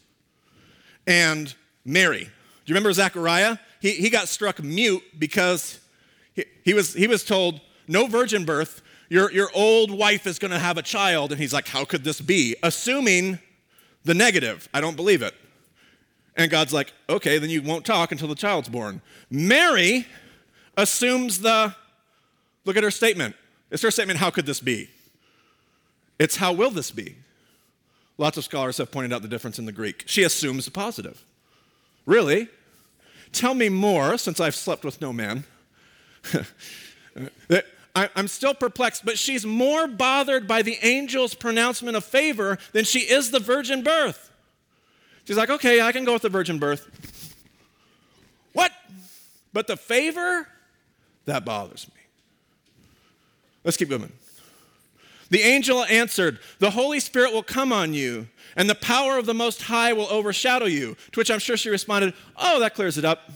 and 1.08 1.56
Mary. 1.86 2.26
Do 2.26 2.26
you 2.66 2.74
remember 2.74 2.92
Zechariah? 2.92 3.58
He, 3.80 3.92
he 3.92 4.10
got 4.10 4.28
struck 4.28 4.62
mute 4.62 5.04
because 5.18 5.80
he, 6.34 6.44
he, 6.66 6.74
was, 6.74 6.94
he 6.94 7.08
was 7.08 7.24
told, 7.24 7.62
no 7.88 8.08
virgin 8.08 8.44
birth, 8.44 8.82
your, 9.10 9.32
your 9.32 9.50
old 9.54 9.92
wife 9.92 10.28
is 10.28 10.40
going 10.40 10.52
to 10.52 10.60
have 10.60 10.78
a 10.78 10.82
child. 10.82 11.32
And 11.32 11.40
he's 11.40 11.54
like, 11.54 11.68
How 11.68 11.86
could 11.86 12.04
this 12.04 12.22
be? 12.22 12.56
Assuming 12.64 13.40
the 14.04 14.14
negative. 14.14 14.70
I 14.74 14.82
don't 14.82 14.96
believe 14.96 15.22
it. 15.22 15.34
And 16.36 16.52
God's 16.52 16.74
like, 16.74 16.94
Okay, 17.10 17.38
then 17.38 17.50
you 17.50 17.62
won't 17.62 17.86
talk 17.86 18.12
until 18.12 18.28
the 18.28 18.36
child's 18.36 18.70
born. 18.70 19.02
Mary 19.30 20.06
assumes 20.76 21.40
the, 21.40 21.74
look 22.66 22.78
at 22.78 22.84
her 22.84 22.92
statement. 22.92 23.36
It's 23.72 23.84
her 23.84 23.92
statement, 23.92 24.20
How 24.20 24.30
could 24.30 24.46
this 24.46 24.60
be? 24.60 24.90
It's 26.20 26.38
how 26.38 26.54
will 26.54 26.72
this 26.72 26.92
be? 26.92 27.16
Lots 28.18 28.38
of 28.38 28.44
scholars 28.44 28.78
have 28.78 28.92
pointed 28.92 29.14
out 29.14 29.22
the 29.22 29.28
difference 29.28 29.60
in 29.60 29.66
the 29.66 29.72
Greek. 29.72 30.04
She 30.08 30.24
assumes 30.24 30.66
the 30.66 30.72
positive. 30.72 31.24
Really? 32.06 32.48
Tell 33.32 33.54
me 33.54 33.70
more, 33.70 34.18
since 34.18 34.40
I've 34.40 34.56
slept 34.56 34.84
with 34.84 35.00
no 35.02 35.14
man. 35.14 35.44
I'm 38.16 38.28
still 38.28 38.54
perplexed, 38.54 39.06
but 39.06 39.18
she's 39.18 39.46
more 39.46 39.88
bothered 39.88 40.48
by 40.48 40.62
the 40.62 40.78
angel's 40.80 41.34
pronouncement 41.34 41.98
of 41.98 42.06
favor 42.06 42.58
than 42.74 42.86
she 42.86 43.00
is 43.00 43.32
the 43.32 43.40
virgin 43.40 43.84
birth. 43.84 44.32
She's 45.26 45.38
like, 45.38 45.50
okay, 45.50 45.82
I 45.82 45.92
can 45.92 46.06
go 46.06 46.14
with 46.14 46.22
the 46.22 46.30
virgin 46.30 46.60
birth. 46.60 47.36
What? 48.54 48.72
But 49.54 49.68
the 49.68 49.78
favor? 49.78 50.48
That 51.26 51.44
bothers 51.44 51.88
me. 51.90 52.02
Let's 53.64 53.78
keep 53.78 53.90
going. 53.90 54.12
The 55.30 55.42
angel 55.42 55.84
answered, 55.86 56.40
The 56.60 56.72
Holy 56.72 57.00
Spirit 57.00 57.34
will 57.34 57.44
come 57.44 57.74
on 57.74 57.94
you, 57.94 58.28
and 58.56 58.70
the 58.70 58.76
power 58.76 59.18
of 59.18 59.26
the 59.26 59.34
Most 59.34 59.64
High 59.64 59.92
will 59.94 60.08
overshadow 60.10 60.66
you. 60.66 60.96
To 61.12 61.20
which 61.20 61.30
I'm 61.30 61.40
sure 61.40 61.58
she 61.58 61.70
responded, 61.70 62.14
Oh, 62.38 62.60
that 62.62 62.76
clears 62.76 62.98
it 62.98 63.06
up. 63.06 63.30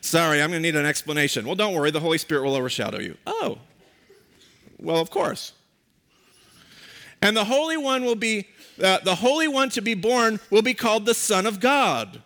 Sorry, 0.00 0.40
I'm 0.40 0.50
going 0.50 0.62
to 0.62 0.66
need 0.68 0.76
an 0.76 0.86
explanation. 0.86 1.46
Well, 1.46 1.54
don't 1.54 1.74
worry, 1.74 1.90
the 1.90 2.00
Holy 2.00 2.18
Spirit 2.18 2.44
will 2.44 2.54
overshadow 2.54 2.98
you. 2.98 3.16
Oh, 3.26 3.58
well, 4.78 4.98
of 4.98 5.10
course. 5.10 5.52
And 7.20 7.36
the 7.36 7.44
Holy 7.44 7.76
One 7.76 8.04
will 8.04 8.14
be, 8.14 8.48
uh, 8.82 8.98
the 9.00 9.16
Holy 9.16 9.48
One 9.48 9.70
to 9.70 9.82
be 9.82 9.94
born 9.94 10.38
will 10.50 10.62
be 10.62 10.74
called 10.74 11.04
the 11.04 11.14
Son 11.14 11.46
of 11.46 11.60
God. 11.60 12.22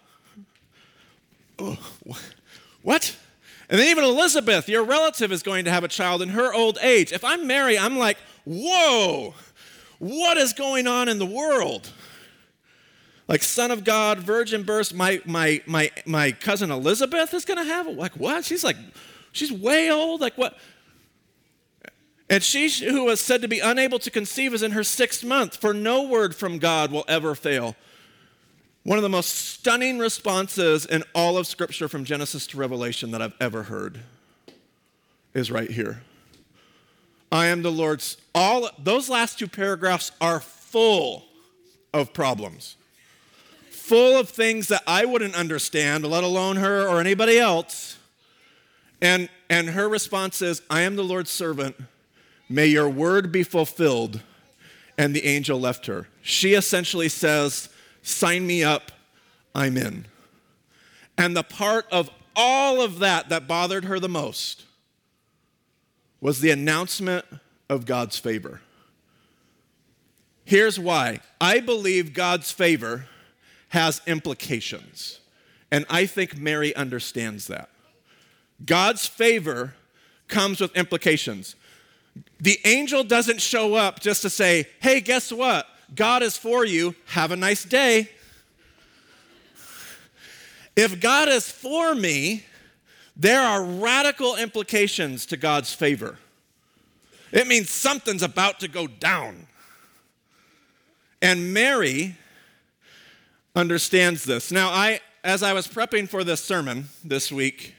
Oh, 1.59 1.79
what? 2.83 3.17
And 3.71 3.81
then 3.81 3.89
even 3.89 4.05
Elizabeth, 4.05 4.69
your 4.69 4.85
relative, 4.85 5.33
is 5.33 5.43
going 5.43 5.65
to 5.65 5.71
have 5.71 5.83
a 5.83 5.89
child 5.89 6.21
in 6.21 6.31
her 6.31 6.53
old 6.53 6.79
age. 6.83 7.11
If 7.11 7.25
I'm 7.25 7.47
Mary, 7.47 7.79
I'm 7.79 7.97
like, 7.97 8.19
whoa, 8.45 9.35
what 9.99 10.37
is 10.37 10.53
going 10.53 10.87
on 10.87 11.09
in 11.09 11.19
the 11.19 11.27
world? 11.27 11.91
Like, 13.29 13.43
son 13.43 13.71
of 13.71 13.85
God, 13.85 14.19
virgin 14.19 14.63
birth, 14.63 14.93
my, 14.93 15.23
my, 15.25 15.63
my, 15.67 15.91
my 16.05 16.33
cousin 16.33 16.71
Elizabeth 16.71 17.33
is 17.33 17.45
going 17.45 17.59
to 17.59 17.65
have 17.65 17.87
it? 17.87 17.97
Like, 17.97 18.13
what? 18.15 18.45
She's 18.45 18.65
like, 18.65 18.77
she's 19.31 19.53
way 19.53 19.91
old. 19.91 20.21
Like, 20.21 20.37
what? 20.37 20.59
And 22.29 22.43
she 22.43 22.69
who 22.69 23.05
was 23.05 23.21
said 23.21 23.43
to 23.43 23.49
be 23.49 23.61
unable 23.61 23.99
to 24.01 24.11
conceive 24.11 24.55
is 24.55 24.63
in 24.63 24.73
her 24.73 24.83
sixth 24.83 25.23
month, 25.23 25.57
for 25.57 25.75
no 25.75 26.03
word 26.03 26.35
from 26.35 26.59
God 26.59 26.91
will 26.91 27.05
ever 27.07 27.35
fail. 27.35 27.77
One 28.85 28.99
of 28.99 29.03
the 29.03 29.09
most 29.09 29.29
stunning 29.29 29.99
responses 29.99 30.87
in 30.87 31.05
all 31.15 31.39
of 31.39 31.47
Scripture 31.47 31.89
from 31.89 32.05
Genesis 32.05 32.47
to 32.49 32.57
Revelation 32.57 33.13
that 33.13 33.23
I've 33.23 33.35
ever 33.41 33.65
heard 33.65 34.01
is 35.35 35.51
right 35.51 35.71
here. 35.71 36.03
I 37.31 37.47
am 37.47 37.63
the 37.63 37.71
Lord's. 37.71 38.17
All 38.35 38.69
those 38.79 39.09
last 39.09 39.39
two 39.39 39.47
paragraphs 39.47 40.11
are 40.21 40.41
full 40.41 41.25
of 41.95 42.13
problems, 42.13 42.77
full 43.83 44.17
of 44.17 44.29
things 44.29 44.69
that 44.69 44.83
I 44.87 45.05
wouldn't 45.05 45.35
understand, 45.35 46.07
let 46.07 46.23
alone 46.23 46.57
her 46.57 46.87
or 46.87 47.01
anybody 47.01 47.39
else. 47.39 47.99
And, 49.01 49.29
and 49.51 49.71
her 49.71 49.89
response 49.89 50.41
is, 50.41 50.63
I 50.71 50.83
am 50.83 50.95
the 50.95 51.03
Lord's 51.03 51.31
servant. 51.31 51.75
May 52.49 52.67
your 52.67 52.89
word 52.89 53.33
be 53.33 53.43
fulfilled. 53.43 54.21
And 54.97 55.17
the 55.17 55.25
angel 55.25 55.59
left 55.59 55.87
her. 55.87 56.09
She 56.23 56.55
essentially 56.55 57.09
says, 57.09 57.69
sign 58.03 58.47
me 58.47 58.63
up, 58.63 58.93
I'm 59.55 59.77
in. 59.77 60.07
And 61.19 61.37
the 61.37 61.43
part 61.43 61.87
of 61.91 62.09
all 62.37 62.81
of 62.81 63.01
that 63.01 63.31
that 63.31 63.49
bothered 63.49 63.85
her 63.87 63.99
the 63.99 64.09
most 64.09 64.65
was 66.21 66.41
the 66.41 66.53
announcement 66.53 67.25
of 67.69 67.85
God's 67.85 68.17
favor. 68.17 68.61
Here's 70.45 70.79
why 70.79 71.21
I 71.41 71.59
believe 71.59 72.15
God's 72.15 72.53
favor 72.53 73.07
has 73.73 74.03
implications, 74.07 75.21
and 75.71 75.87
I 75.89 76.05
think 76.05 76.37
Mary 76.37 76.77
understands 76.77 77.47
that. 77.47 77.71
God's 78.67 79.07
favor 79.07 79.73
comes 80.29 80.61
with 80.61 80.77
implications. 80.77 81.57
The 82.39 82.59
angel 82.67 83.03
doesn't 83.03 83.41
show 83.41 83.75
up 83.75 84.01
just 84.01 84.21
to 84.23 84.31
say, 84.31 84.69
hey, 84.81 85.01
guess 85.01 85.33
what? 85.33 85.67
God 85.95 86.23
is 86.23 86.37
for 86.37 86.67
you. 86.67 86.95
Have 87.07 87.33
a 87.33 87.37
nice 87.37 87.65
day. 87.65 88.11
If 90.77 91.01
God 91.01 91.31
is 91.31 91.51
for 91.51 91.95
me, 91.95 92.45
there 93.17 93.41
are 93.41 93.65
radical 93.65 94.37
implications 94.37 95.25
to 95.27 95.39
God's 95.39 95.73
favor. 95.73 96.19
It 97.31 97.47
means 97.47 97.71
something's 97.71 98.23
about 98.23 98.61
to 98.61 98.69
go 98.69 98.87
down. 98.87 99.47
And 101.23 101.55
Mary 101.55 102.17
understands 103.55 104.25
this. 104.25 104.51
Now, 104.51 104.69
I 104.71 105.01
as 105.25 105.43
I 105.43 105.53
was 105.53 105.69
prepping 105.69 106.09
for 106.09 106.25
this 106.25 106.43
sermon 106.43 106.89
this 107.05 107.31
week, 107.31 107.75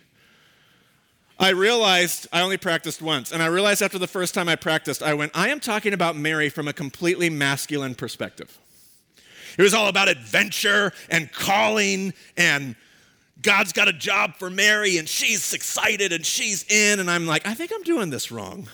I 1.39 1.49
realized 1.49 2.27
I 2.31 2.41
only 2.41 2.57
practiced 2.57 3.01
once, 3.01 3.31
and 3.31 3.43
I 3.43 3.47
realized 3.47 3.81
after 3.81 3.99
the 3.99 4.07
first 4.07 4.33
time 4.33 4.47
I 4.47 4.55
practiced, 4.55 5.03
I 5.03 5.13
went, 5.13 5.31
I 5.35 5.49
am 5.49 5.59
talking 5.59 5.93
about 5.93 6.15
Mary 6.15 6.47
from 6.47 6.67
a 6.67 6.73
completely 6.73 7.29
masculine 7.29 7.95
perspective. 7.95 8.57
It 9.57 9.61
was 9.61 9.73
all 9.73 9.87
about 9.87 10.07
adventure 10.07 10.93
and 11.09 11.31
calling, 11.31 12.13
and 12.37 12.75
God's 13.41 13.73
got 13.73 13.89
a 13.89 13.93
job 13.93 14.35
for 14.35 14.49
Mary, 14.49 14.97
and 14.97 15.09
she's 15.09 15.53
excited 15.53 16.13
and 16.13 16.25
she's 16.25 16.63
in, 16.71 16.99
and 16.99 17.11
I'm 17.11 17.27
like, 17.27 17.45
I 17.45 17.53
think 17.53 17.71
I'm 17.73 17.83
doing 17.83 18.09
this 18.09 18.31
wrong. 18.31 18.67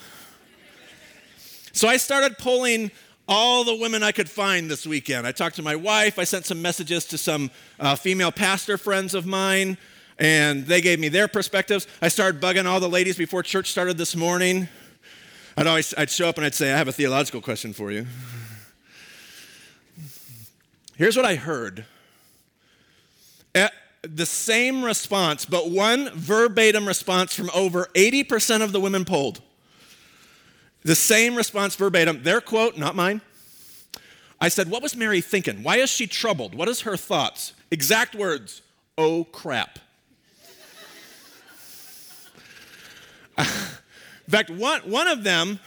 so 1.72 1.88
I 1.88 1.96
started 1.96 2.38
pulling 2.38 2.92
all 3.30 3.62
the 3.62 3.76
women 3.76 4.02
I 4.02 4.10
could 4.10 4.28
find 4.28 4.68
this 4.68 4.84
weekend. 4.84 5.24
I 5.24 5.30
talked 5.30 5.56
to 5.56 5.62
my 5.62 5.76
wife, 5.76 6.18
I 6.18 6.24
sent 6.24 6.44
some 6.44 6.60
messages 6.60 7.04
to 7.06 7.16
some 7.16 7.52
uh, 7.78 7.94
female 7.94 8.32
pastor 8.32 8.76
friends 8.76 9.14
of 9.14 9.24
mine 9.24 9.78
and 10.18 10.66
they 10.66 10.82
gave 10.82 10.98
me 10.98 11.08
their 11.08 11.28
perspectives. 11.28 11.86
I 12.02 12.08
started 12.08 12.42
bugging 12.42 12.66
all 12.66 12.80
the 12.80 12.88
ladies 12.88 13.16
before 13.16 13.42
church 13.44 13.70
started 13.70 13.96
this 13.96 14.16
morning. 14.16 14.68
I'd 15.56 15.66
always 15.66 15.94
I'd 15.96 16.10
show 16.10 16.28
up 16.28 16.36
and 16.36 16.44
I'd 16.44 16.54
say, 16.54 16.72
I 16.72 16.76
have 16.76 16.88
a 16.88 16.92
theological 16.92 17.40
question 17.40 17.72
for 17.72 17.92
you. 17.92 18.06
Here's 20.96 21.16
what 21.16 21.24
I 21.24 21.36
heard. 21.36 21.86
At 23.54 23.72
the 24.02 24.26
same 24.26 24.84
response, 24.84 25.46
but 25.46 25.70
one 25.70 26.10
verbatim 26.10 26.86
response 26.86 27.34
from 27.34 27.48
over 27.54 27.88
80% 27.94 28.62
of 28.62 28.72
the 28.72 28.80
women 28.80 29.04
polled. 29.04 29.40
The 30.82 30.94
same 30.94 31.34
response 31.34 31.76
verbatim, 31.76 32.22
their 32.22 32.40
quote, 32.40 32.78
not 32.78 32.94
mine. 32.96 33.20
I 34.40 34.48
said, 34.48 34.70
What 34.70 34.82
was 34.82 34.96
Mary 34.96 35.20
thinking? 35.20 35.62
Why 35.62 35.76
is 35.76 35.90
she 35.90 36.06
troubled? 36.06 36.54
What 36.54 36.68
is 36.68 36.82
her 36.82 36.96
thoughts? 36.96 37.52
Exact 37.70 38.14
words, 38.14 38.62
oh 38.96 39.24
crap. 39.24 39.78
In 43.38 43.44
fact, 44.28 44.50
one, 44.50 44.80
one 44.82 45.08
of 45.08 45.24
them, 45.24 45.60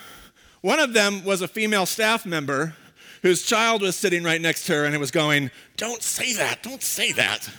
one 0.62 0.79
of 0.79 0.93
them 0.93 1.24
was 1.24 1.41
a 1.41 1.48
female 1.48 1.86
staff 1.86 2.25
member 2.25 2.75
whose 3.22 3.43
child 3.43 3.82
was 3.82 3.96
sitting 3.96 4.24
right 4.24 4.39
next 4.39 4.65
to 4.65 4.74
her 4.74 4.86
and 4.86 4.96
it 4.96 5.00
was 5.00 5.12
going, 5.12 5.51
Don't 5.77 6.01
say 6.01 6.34
that, 6.34 6.63
don't 6.63 6.82
say 6.82 7.12
that. 7.13 7.50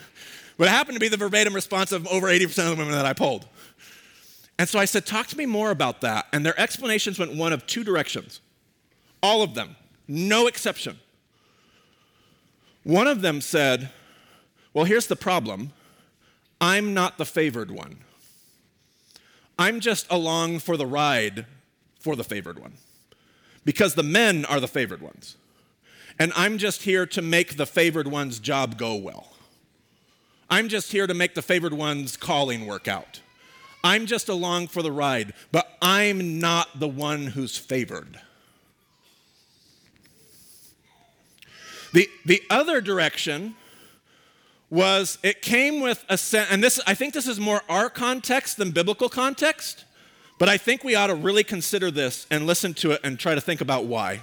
But 0.57 0.69
it 0.69 0.71
happened 0.71 0.97
to 0.97 1.01
be 1.01 1.09
the 1.09 1.17
verbatim 1.17 1.55
response 1.55 1.93
of 1.93 2.07
over 2.09 2.29
80% 2.29 2.45
of 2.45 2.55
the 2.55 2.77
women 2.77 2.93
that 2.93 3.07
I 3.07 3.13
polled. 3.13 3.47
And 4.59 4.69
so 4.69 4.79
I 4.79 4.85
said, 4.85 5.07
Talk 5.07 5.27
to 5.29 5.37
me 5.37 5.47
more 5.47 5.71
about 5.71 6.01
that. 6.03 6.27
And 6.33 6.45
their 6.45 6.59
explanations 6.59 7.19
went 7.19 7.35
one 7.35 7.53
of 7.53 7.67
two 7.67 7.85
directions. 7.85 8.41
All 9.23 9.43
of 9.43 9.55
them, 9.55 9.77
no 10.07 10.47
exception. 10.47 10.99
One 12.83 13.07
of 13.07 13.23
them 13.23 13.41
said, 13.41 13.91
Well, 14.73 14.85
here's 14.85 15.07
the 15.07 15.17
problem 15.17 15.73
I'm 16.61 16.95
not 16.95 17.19
the 17.19 17.27
favored 17.27 17.71
one. 17.71 17.99
I'm 19.59 19.81
just 19.81 20.11
along 20.11 20.61
for 20.61 20.77
the 20.77 20.87
ride 20.87 21.47
for 22.01 22.17
the 22.17 22.25
favored 22.25 22.59
one 22.59 22.75
because 23.65 23.95
the 23.95 24.03
men 24.03 24.45
are 24.45 24.61
the 24.61 24.69
favored 24.69 25.01
ones. 25.01 25.37
And 26.19 26.33
I'm 26.37 26.59
just 26.59 26.83
here 26.83 27.07
to 27.07 27.23
make 27.23 27.57
the 27.57 27.67
favored 27.67 28.07
one's 28.07 28.39
job 28.39 28.79
go 28.79 28.95
well. 28.95 29.33
I'm 30.49 30.69
just 30.69 30.93
here 30.93 31.07
to 31.07 31.15
make 31.15 31.35
the 31.35 31.43
favored 31.43 31.73
one's 31.73 32.17
calling 32.17 32.67
work 32.67 32.87
out. 32.87 33.21
I'm 33.85 34.07
just 34.07 34.31
along 34.31 34.69
for 34.69 34.83
the 34.83 34.91
ride, 34.91 35.35
but 35.53 35.77
I'm 35.83 36.41
not 36.41 36.81
the 36.81 36.89
one 36.89 37.27
who's 37.27 37.59
favored. 37.59 38.19
The, 41.93 42.09
the 42.25 42.43
other 42.51 42.81
direction 42.81 43.55
was 44.71 45.19
it 45.23 45.43
came 45.43 45.81
with 45.81 46.05
a 46.09 46.19
sense, 46.19 46.49
and 46.51 46.65
this 46.65 46.81
I 46.87 46.95
think 46.95 47.15
this 47.15 47.29
is 47.29 47.39
more 47.39 47.63
our 47.69 47.89
context 47.89 48.57
than 48.57 48.73
biblical 48.73 49.09
context, 49.09 49.85
but 50.39 50.49
I 50.49 50.57
think 50.57 50.83
we 50.83 50.97
ought 50.97 51.07
to 51.09 51.15
really 51.15 51.45
consider 51.45 51.91
this 51.91 52.27
and 52.31 52.47
listen 52.47 52.75
to 52.75 52.93
it 52.93 53.01
and 53.05 53.19
try 53.19 53.37
to 53.37 53.41
think 53.41 53.61
about 53.61 53.85
why. 53.85 54.23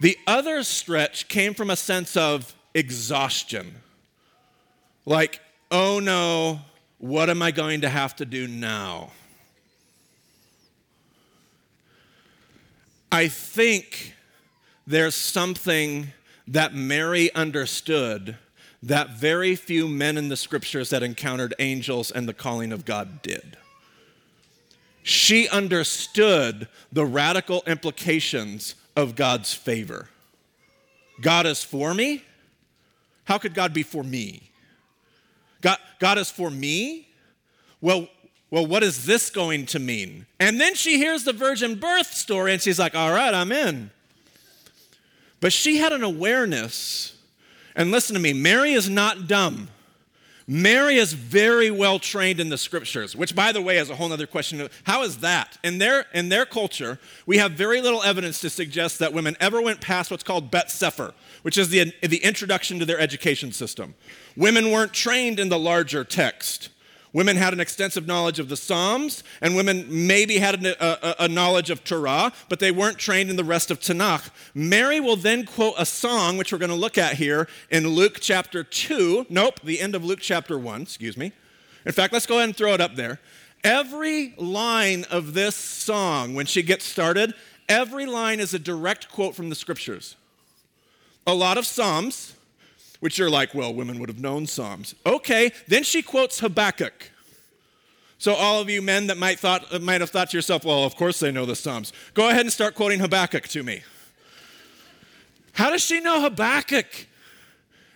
The 0.00 0.18
other 0.26 0.62
stretch 0.64 1.28
came 1.28 1.54
from 1.54 1.70
a 1.70 1.76
sense 1.76 2.16
of 2.16 2.54
exhaustion. 2.74 3.76
Like, 5.06 5.40
oh 5.70 6.00
no, 6.00 6.60
what 6.98 7.30
am 7.30 7.42
I 7.42 7.50
going 7.50 7.80
to 7.82 7.88
have 7.88 8.16
to 8.16 8.24
do 8.24 8.46
now? 8.46 9.10
I 13.10 13.28
think 13.28 14.14
there's 14.86 15.14
something 15.14 16.08
that 16.46 16.74
Mary 16.74 17.32
understood 17.34 18.36
that 18.82 19.10
very 19.10 19.56
few 19.56 19.88
men 19.88 20.16
in 20.16 20.28
the 20.28 20.36
scriptures 20.36 20.90
that 20.90 21.02
encountered 21.02 21.54
angels 21.58 22.10
and 22.10 22.28
the 22.28 22.34
calling 22.34 22.72
of 22.72 22.84
God 22.84 23.22
did. 23.22 23.56
She 25.02 25.48
understood 25.48 26.68
the 26.92 27.06
radical 27.06 27.62
implications 27.66 28.74
of 28.94 29.16
God's 29.16 29.54
favor. 29.54 30.08
God 31.20 31.46
is 31.46 31.64
for 31.64 31.94
me. 31.94 32.24
How 33.24 33.38
could 33.38 33.54
God 33.54 33.72
be 33.72 33.82
for 33.82 34.04
me? 34.04 34.47
God, 35.60 35.78
God 35.98 36.18
is 36.18 36.30
for 36.30 36.50
me? 36.50 37.08
Well, 37.80 38.08
well, 38.50 38.66
what 38.66 38.82
is 38.82 39.04
this 39.04 39.30
going 39.30 39.66
to 39.66 39.78
mean? 39.78 40.26
And 40.40 40.60
then 40.60 40.74
she 40.74 40.96
hears 40.96 41.24
the 41.24 41.32
virgin 41.32 41.74
birth 41.74 42.14
story 42.14 42.52
and 42.52 42.62
she's 42.62 42.78
like, 42.78 42.94
all 42.94 43.12
right, 43.12 43.34
I'm 43.34 43.52
in. 43.52 43.90
But 45.40 45.52
she 45.52 45.76
had 45.76 45.92
an 45.92 46.02
awareness, 46.02 47.16
and 47.76 47.92
listen 47.92 48.14
to 48.14 48.20
me, 48.20 48.32
Mary 48.32 48.72
is 48.72 48.90
not 48.90 49.28
dumb. 49.28 49.68
Mary 50.50 50.96
is 50.96 51.12
very 51.12 51.70
well 51.70 51.98
trained 51.98 52.40
in 52.40 52.48
the 52.48 52.56
scriptures, 52.56 53.14
which, 53.14 53.34
by 53.34 53.52
the 53.52 53.60
way, 53.60 53.76
is 53.76 53.90
a 53.90 53.96
whole 53.96 54.10
other 54.10 54.26
question. 54.26 54.66
How 54.84 55.02
is 55.02 55.18
that? 55.18 55.58
In 55.62 55.76
their, 55.76 56.06
in 56.14 56.30
their 56.30 56.46
culture, 56.46 56.98
we 57.26 57.36
have 57.36 57.52
very 57.52 57.82
little 57.82 58.02
evidence 58.02 58.40
to 58.40 58.48
suggest 58.48 58.98
that 58.98 59.12
women 59.12 59.36
ever 59.40 59.60
went 59.60 59.82
past 59.82 60.10
what's 60.10 60.22
called 60.22 60.50
Bet 60.50 60.70
Sefer, 60.70 61.12
which 61.42 61.58
is 61.58 61.68
the, 61.68 61.92
the 62.00 62.24
introduction 62.24 62.78
to 62.78 62.86
their 62.86 62.98
education 62.98 63.52
system. 63.52 63.94
Women 64.38 64.70
weren't 64.70 64.94
trained 64.94 65.38
in 65.38 65.50
the 65.50 65.58
larger 65.58 66.02
text. 66.02 66.70
Women 67.12 67.36
had 67.36 67.52
an 67.52 67.60
extensive 67.60 68.06
knowledge 68.06 68.38
of 68.38 68.48
the 68.48 68.56
Psalms, 68.56 69.24
and 69.40 69.56
women 69.56 69.86
maybe 69.88 70.38
had 70.38 70.64
a, 70.64 71.22
a, 71.22 71.24
a, 71.24 71.28
knowledge 71.28 71.70
of 71.70 71.82
Torah, 71.82 72.32
but 72.48 72.60
they 72.60 72.70
weren't 72.70 72.98
trained 72.98 73.30
in 73.30 73.36
the 73.36 73.44
rest 73.44 73.70
of 73.70 73.80
Tanakh. 73.80 74.30
Mary 74.54 75.00
will 75.00 75.16
then 75.16 75.46
quote 75.46 75.74
a 75.78 75.86
song, 75.86 76.36
which 76.36 76.52
we're 76.52 76.58
going 76.58 76.68
to 76.70 76.76
look 76.76 76.98
at 76.98 77.14
here 77.14 77.48
in 77.70 77.88
Luke 77.88 78.18
chapter 78.20 78.62
2. 78.62 79.26
Nope, 79.30 79.60
the 79.64 79.80
end 79.80 79.94
of 79.94 80.04
Luke 80.04 80.20
chapter 80.20 80.58
1, 80.58 80.82
excuse 80.82 81.16
me. 81.16 81.32
In 81.86 81.92
fact, 81.92 82.12
let's 82.12 82.26
go 82.26 82.36
ahead 82.36 82.50
and 82.50 82.56
throw 82.56 82.74
it 82.74 82.80
up 82.80 82.94
there. 82.96 83.20
Every 83.64 84.34
line 84.36 85.04
of 85.10 85.34
this 85.34 85.56
song, 85.56 86.34
when 86.34 86.46
she 86.46 86.62
gets 86.62 86.84
started, 86.84 87.34
every 87.68 88.06
line 88.06 88.38
is 88.38 88.52
a 88.52 88.58
direct 88.58 89.10
quote 89.10 89.34
from 89.34 89.48
the 89.48 89.54
scriptures. 89.54 90.16
A 91.26 91.34
lot 91.34 91.58
of 91.58 91.66
Psalms, 91.66 92.34
which 93.00 93.18
you're 93.18 93.30
like, 93.30 93.54
well, 93.54 93.72
women 93.72 93.98
would 93.98 94.08
have 94.08 94.20
known 94.20 94.46
Psalms. 94.46 94.94
Okay, 95.06 95.52
then 95.66 95.82
she 95.82 96.02
quotes 96.02 96.40
Habakkuk. 96.40 97.10
So 98.18 98.34
all 98.34 98.60
of 98.60 98.68
you 98.68 98.82
men 98.82 99.06
that 99.06 99.16
might, 99.16 99.38
thought, 99.38 99.80
might 99.80 100.00
have 100.00 100.10
thought 100.10 100.30
to 100.30 100.36
yourself, 100.36 100.64
well, 100.64 100.84
of 100.84 100.96
course 100.96 101.20
they 101.20 101.30
know 101.30 101.46
the 101.46 101.54
Psalms. 101.54 101.92
Go 102.14 102.28
ahead 102.28 102.40
and 102.40 102.52
start 102.52 102.74
quoting 102.74 102.98
Habakkuk 102.98 103.46
to 103.48 103.62
me. 103.62 103.82
How 105.52 105.70
does 105.70 105.82
she 105.82 106.00
know 106.00 106.20
Habakkuk? 106.20 107.06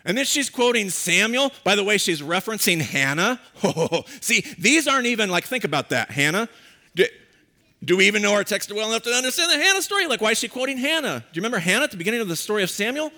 And 0.05 0.17
then 0.19 0.25
she's 0.25 0.51
quoting 0.51 0.91
Samuel. 0.91 1.53
By 1.65 1.75
the 1.75 1.85
way, 1.85 1.99
she's 1.99 2.21
referencing 2.21 2.81
Hannah. 2.81 3.41
See, 4.21 4.45
these 4.59 4.89
aren't 4.89 5.07
even 5.07 5.31
like, 5.31 5.45
think 5.45 5.65
about 5.65 5.91
that. 5.91 6.11
Hannah. 6.11 6.49
Do, 6.95 7.07
do 7.85 7.97
we 7.97 8.07
even 8.07 8.23
know 8.23 8.33
our 8.35 8.45
text 8.45 8.73
well 8.73 8.89
enough 8.89 9.03
to 9.03 9.11
understand 9.11 9.51
the 9.51 9.65
Hannah 9.65 9.83
story? 9.83 10.07
Like, 10.07 10.21
why 10.21 10.33
is 10.33 10.39
she 10.39 10.49
quoting 10.49 10.79
Hannah? 10.79 11.21
Do 11.21 11.27
you 11.35 11.41
remember 11.41 11.59
Hannah 11.59 11.85
at 11.85 11.91
the 11.91 11.97
beginning 11.97 12.21
of 12.21 12.29
the 12.29 12.37
story 12.37 12.63
of 12.63 12.71
Samuel? 12.71 13.13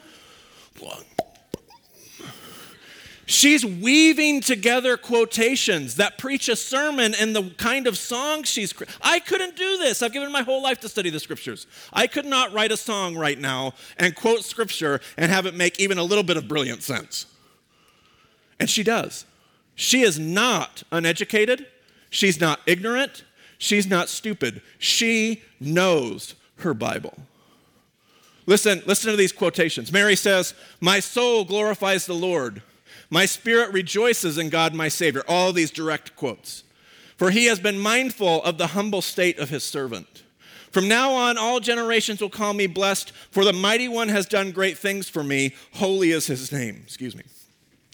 She's 3.27 3.65
weaving 3.65 4.43
together 4.43 4.97
quotations 4.97 5.97
that 5.97 6.19
preach 6.19 6.49
a 6.49 6.57
sermon 6.57 7.15
and 7.19 7.35
the 7.35 7.51
kind 7.57 7.87
of 7.87 7.97
song 7.97 8.43
she's. 8.43 8.75
I 9.01 9.19
couldn't 9.19 9.57
do 9.57 9.79
this. 9.79 10.03
I've 10.03 10.13
given 10.13 10.31
my 10.31 10.43
whole 10.43 10.63
life 10.63 10.81
to 10.81 10.89
study 10.89 11.11
the 11.11 11.21
scriptures. 11.21 11.67
I 11.93 12.07
could 12.07 12.27
not 12.27 12.53
write 12.53 12.71
a 12.71 12.77
song 12.77 13.17
right 13.17 13.39
now 13.39 13.73
and 13.99 14.15
quote 14.15 14.45
scripture 14.45 15.01
and 15.17 15.33
have 15.33 15.47
it 15.47 15.55
make 15.55 15.81
even 15.81 15.97
a 15.97 16.03
little 16.03 16.25
bit 16.25 16.37
of 16.37 16.49
brilliant 16.49 16.83
sense. 16.83 17.27
And 18.61 18.69
she 18.69 18.83
does. 18.83 19.25
She 19.75 20.03
is 20.03 20.19
not 20.19 20.83
uneducated. 20.93 21.67
She's 22.11 22.41
not 22.41 22.61
ignorant. 22.67 23.25
She's 23.59 23.87
not 23.87 24.09
stupid. 24.09 24.61
She 24.79 25.43
knows 25.59 26.35
her 26.57 26.75
Bible. 26.75 27.15
Listen, 28.47 28.83
listen 28.85 29.11
to 29.11 29.17
these 29.17 29.33
quotations. 29.33 29.91
Mary 29.91 30.15
says, 30.15 30.53
My 30.81 31.01
soul 31.01 31.45
glorifies 31.45 32.05
the 32.05 32.15
Lord. 32.15 32.63
My 33.15 33.27
spirit 33.27 33.73
rejoices 33.73 34.39
in 34.39 34.49
God 34.49 34.75
my 34.75 34.89
Savior. 34.89 35.23
All 35.29 35.53
these 35.53 35.71
direct 35.71 36.17
quotes. 36.17 36.65
For 37.17 37.31
he 37.31 37.45
has 37.45 37.61
been 37.61 37.79
mindful 37.79 38.43
of 38.43 38.59
the 38.59 38.67
humble 38.67 39.03
state 39.03 39.39
of 39.39 39.51
his 39.51 39.63
servant. 39.63 40.25
From 40.73 40.89
now 40.89 41.13
on, 41.13 41.39
all 41.39 41.61
generations 41.61 42.21
will 42.21 42.29
call 42.29 42.55
me 42.55 42.67
blessed, 42.67 43.13
for 43.31 43.45
the 43.45 43.53
mighty 43.53 43.87
one 43.87 44.09
has 44.09 44.27
done 44.27 44.51
great 44.51 44.77
things 44.77 45.09
for 45.09 45.23
me. 45.23 45.55
Holy 45.75 46.11
is 46.11 46.27
his 46.27 46.51
name. 46.51 46.81
Excuse 46.83 47.15
me. 47.15 47.23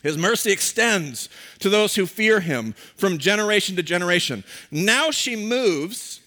His 0.02 0.16
mercy 0.16 0.52
extends 0.52 1.28
to 1.58 1.68
those 1.68 1.96
who 1.96 2.06
fear 2.06 2.40
him 2.40 2.72
from 2.96 3.18
generation 3.18 3.76
to 3.76 3.82
generation. 3.82 4.42
Now 4.70 5.10
she 5.10 5.36
moves. 5.36 6.22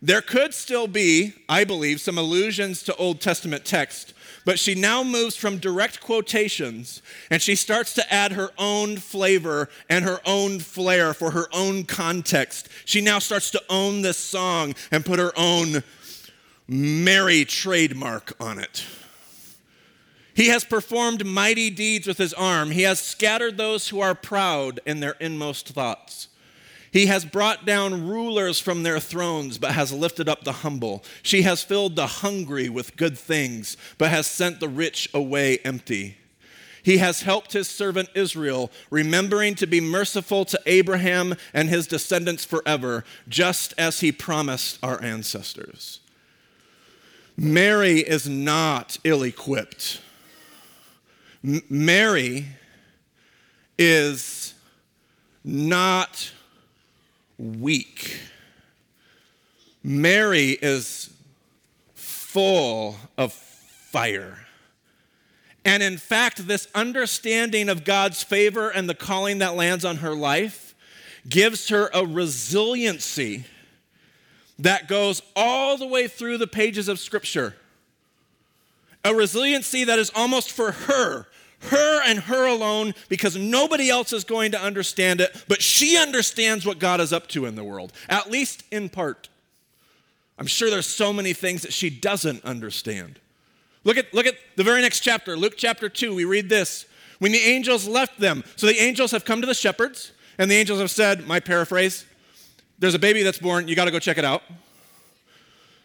There 0.00 0.22
could 0.22 0.54
still 0.54 0.86
be, 0.86 1.34
I 1.48 1.64
believe, 1.64 2.00
some 2.00 2.18
allusions 2.18 2.84
to 2.84 2.94
Old 2.94 3.20
Testament 3.20 3.64
text 3.64 4.14
but 4.44 4.58
she 4.58 4.74
now 4.74 5.02
moves 5.02 5.36
from 5.36 5.58
direct 5.58 6.00
quotations 6.00 7.02
and 7.30 7.40
she 7.40 7.54
starts 7.54 7.94
to 7.94 8.12
add 8.12 8.32
her 8.32 8.50
own 8.58 8.96
flavor 8.96 9.68
and 9.88 10.04
her 10.04 10.20
own 10.26 10.60
flair 10.60 11.14
for 11.14 11.30
her 11.30 11.48
own 11.52 11.84
context. 11.84 12.68
She 12.84 13.00
now 13.00 13.18
starts 13.18 13.50
to 13.52 13.62
own 13.68 14.02
this 14.02 14.18
song 14.18 14.74
and 14.90 15.04
put 15.04 15.18
her 15.18 15.32
own 15.36 15.82
Mary 16.66 17.44
trademark 17.44 18.34
on 18.40 18.58
it. 18.58 18.84
He 20.34 20.48
has 20.48 20.64
performed 20.64 21.24
mighty 21.24 21.70
deeds 21.70 22.06
with 22.06 22.18
his 22.18 22.34
arm. 22.34 22.72
He 22.72 22.82
has 22.82 22.98
scattered 22.98 23.56
those 23.56 23.88
who 23.88 24.00
are 24.00 24.14
proud 24.14 24.80
in 24.84 25.00
their 25.00 25.16
inmost 25.20 25.68
thoughts. 25.68 26.28
He 26.94 27.06
has 27.06 27.24
brought 27.24 27.66
down 27.66 28.06
rulers 28.06 28.60
from 28.60 28.84
their 28.84 29.00
thrones, 29.00 29.58
but 29.58 29.72
has 29.72 29.92
lifted 29.92 30.28
up 30.28 30.44
the 30.44 30.52
humble. 30.52 31.02
She 31.24 31.42
has 31.42 31.60
filled 31.60 31.96
the 31.96 32.06
hungry 32.06 32.68
with 32.68 32.96
good 32.96 33.18
things, 33.18 33.76
but 33.98 34.12
has 34.12 34.28
sent 34.28 34.60
the 34.60 34.68
rich 34.68 35.10
away 35.12 35.58
empty. 35.64 36.18
He 36.84 36.98
has 36.98 37.22
helped 37.22 37.52
his 37.52 37.66
servant 37.66 38.10
Israel, 38.14 38.70
remembering 38.90 39.56
to 39.56 39.66
be 39.66 39.80
merciful 39.80 40.44
to 40.44 40.60
Abraham 40.66 41.34
and 41.52 41.68
his 41.68 41.88
descendants 41.88 42.44
forever, 42.44 43.02
just 43.28 43.74
as 43.76 43.98
he 43.98 44.12
promised 44.12 44.78
our 44.80 45.02
ancestors. 45.02 45.98
Mary 47.36 48.02
is 48.02 48.28
not 48.28 48.98
ill 49.02 49.24
equipped. 49.24 50.00
M- 51.42 51.62
Mary 51.68 52.46
is 53.76 54.54
not 55.42 56.30
weak. 57.38 58.20
Mary 59.82 60.50
is 60.50 61.10
full 61.94 62.96
of 63.16 63.32
fire. 63.32 64.38
And 65.64 65.82
in 65.82 65.96
fact, 65.96 66.46
this 66.46 66.68
understanding 66.74 67.68
of 67.68 67.84
God's 67.84 68.22
favor 68.22 68.68
and 68.68 68.88
the 68.88 68.94
calling 68.94 69.38
that 69.38 69.56
lands 69.56 69.84
on 69.84 69.98
her 69.98 70.14
life 70.14 70.74
gives 71.28 71.68
her 71.68 71.90
a 71.94 72.04
resiliency 72.04 73.44
that 74.58 74.88
goes 74.88 75.22
all 75.34 75.76
the 75.76 75.86
way 75.86 76.06
through 76.06 76.38
the 76.38 76.46
pages 76.46 76.88
of 76.88 76.98
Scripture. 76.98 77.56
A 79.04 79.14
resiliency 79.14 79.84
that 79.84 79.98
is 79.98 80.10
almost 80.14 80.52
for 80.52 80.72
her 80.72 81.26
her 81.66 82.02
and 82.04 82.18
her 82.20 82.46
alone 82.46 82.94
because 83.08 83.36
nobody 83.36 83.90
else 83.90 84.12
is 84.12 84.24
going 84.24 84.52
to 84.52 84.60
understand 84.60 85.20
it, 85.20 85.44
but 85.48 85.62
she 85.62 85.96
understands 85.96 86.66
what 86.66 86.78
God 86.78 87.00
is 87.00 87.12
up 87.12 87.28
to 87.28 87.46
in 87.46 87.54
the 87.54 87.64
world, 87.64 87.92
at 88.08 88.30
least 88.30 88.64
in 88.70 88.88
part. 88.88 89.28
I'm 90.38 90.46
sure 90.46 90.70
there's 90.70 90.86
so 90.86 91.12
many 91.12 91.32
things 91.32 91.62
that 91.62 91.72
she 91.72 91.90
doesn't 91.90 92.44
understand. 92.44 93.20
Look 93.84 93.98
at, 93.98 94.12
look 94.12 94.26
at 94.26 94.34
the 94.56 94.64
very 94.64 94.82
next 94.82 95.00
chapter, 95.00 95.36
Luke 95.36 95.54
chapter 95.56 95.88
2. 95.88 96.14
We 96.14 96.24
read 96.24 96.48
this. 96.48 96.86
When 97.18 97.32
the 97.32 97.38
angels 97.38 97.86
left 97.86 98.18
them, 98.18 98.42
so 98.56 98.66
the 98.66 98.78
angels 98.78 99.12
have 99.12 99.24
come 99.24 99.40
to 99.40 99.46
the 99.46 99.54
shepherds, 99.54 100.12
and 100.38 100.50
the 100.50 100.56
angels 100.56 100.80
have 100.80 100.90
said, 100.90 101.26
my 101.26 101.38
paraphrase, 101.38 102.04
there's 102.78 102.94
a 102.94 102.98
baby 102.98 103.22
that's 103.22 103.38
born, 103.38 103.68
you 103.68 103.76
got 103.76 103.84
to 103.84 103.90
go 103.90 103.98
check 103.98 104.18
it 104.18 104.24
out. 104.24 104.42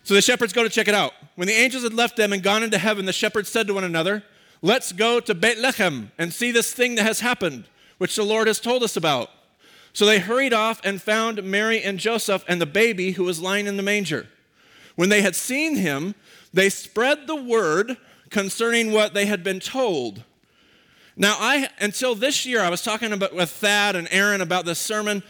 So 0.03 0.13
the 0.15 0.21
shepherds 0.21 0.53
go 0.53 0.63
to 0.63 0.69
check 0.69 0.87
it 0.87 0.95
out. 0.95 1.13
When 1.35 1.47
the 1.47 1.53
angels 1.53 1.83
had 1.83 1.93
left 1.93 2.17
them 2.17 2.33
and 2.33 2.41
gone 2.41 2.63
into 2.63 2.77
heaven, 2.77 3.05
the 3.05 3.13
shepherds 3.13 3.49
said 3.49 3.67
to 3.67 3.73
one 3.73 3.83
another, 3.83 4.23
Let's 4.61 4.91
go 4.91 5.19
to 5.21 5.33
Bethlehem 5.33 6.11
and 6.17 6.33
see 6.33 6.51
this 6.51 6.73
thing 6.73 6.95
that 6.95 7.03
has 7.03 7.21
happened, 7.21 7.65
which 7.97 8.15
the 8.15 8.23
Lord 8.23 8.47
has 8.47 8.59
told 8.59 8.83
us 8.83 8.97
about. 8.97 9.29
So 9.93 10.05
they 10.05 10.19
hurried 10.19 10.53
off 10.53 10.81
and 10.83 11.01
found 11.01 11.43
Mary 11.43 11.81
and 11.81 11.97
Joseph 11.97 12.43
and 12.47 12.61
the 12.61 12.65
baby 12.65 13.11
who 13.11 13.23
was 13.23 13.41
lying 13.41 13.67
in 13.67 13.77
the 13.77 13.83
manger. 13.83 14.27
When 14.95 15.09
they 15.09 15.21
had 15.21 15.35
seen 15.35 15.77
him, 15.77 16.13
they 16.53 16.69
spread 16.69 17.25
the 17.25 17.35
word 17.35 17.97
concerning 18.29 18.91
what 18.91 19.13
they 19.13 19.25
had 19.25 19.43
been 19.43 19.59
told. 19.59 20.23
Now, 21.15 21.35
I 21.39 21.69
until 21.79 22.15
this 22.15 22.45
year, 22.45 22.61
I 22.61 22.69
was 22.69 22.81
talking 22.81 23.11
about 23.11 23.33
with 23.33 23.49
Thad 23.49 23.95
and 23.95 24.07
Aaron 24.11 24.41
about 24.41 24.65
this 24.65 24.79
sermon, 24.79 25.23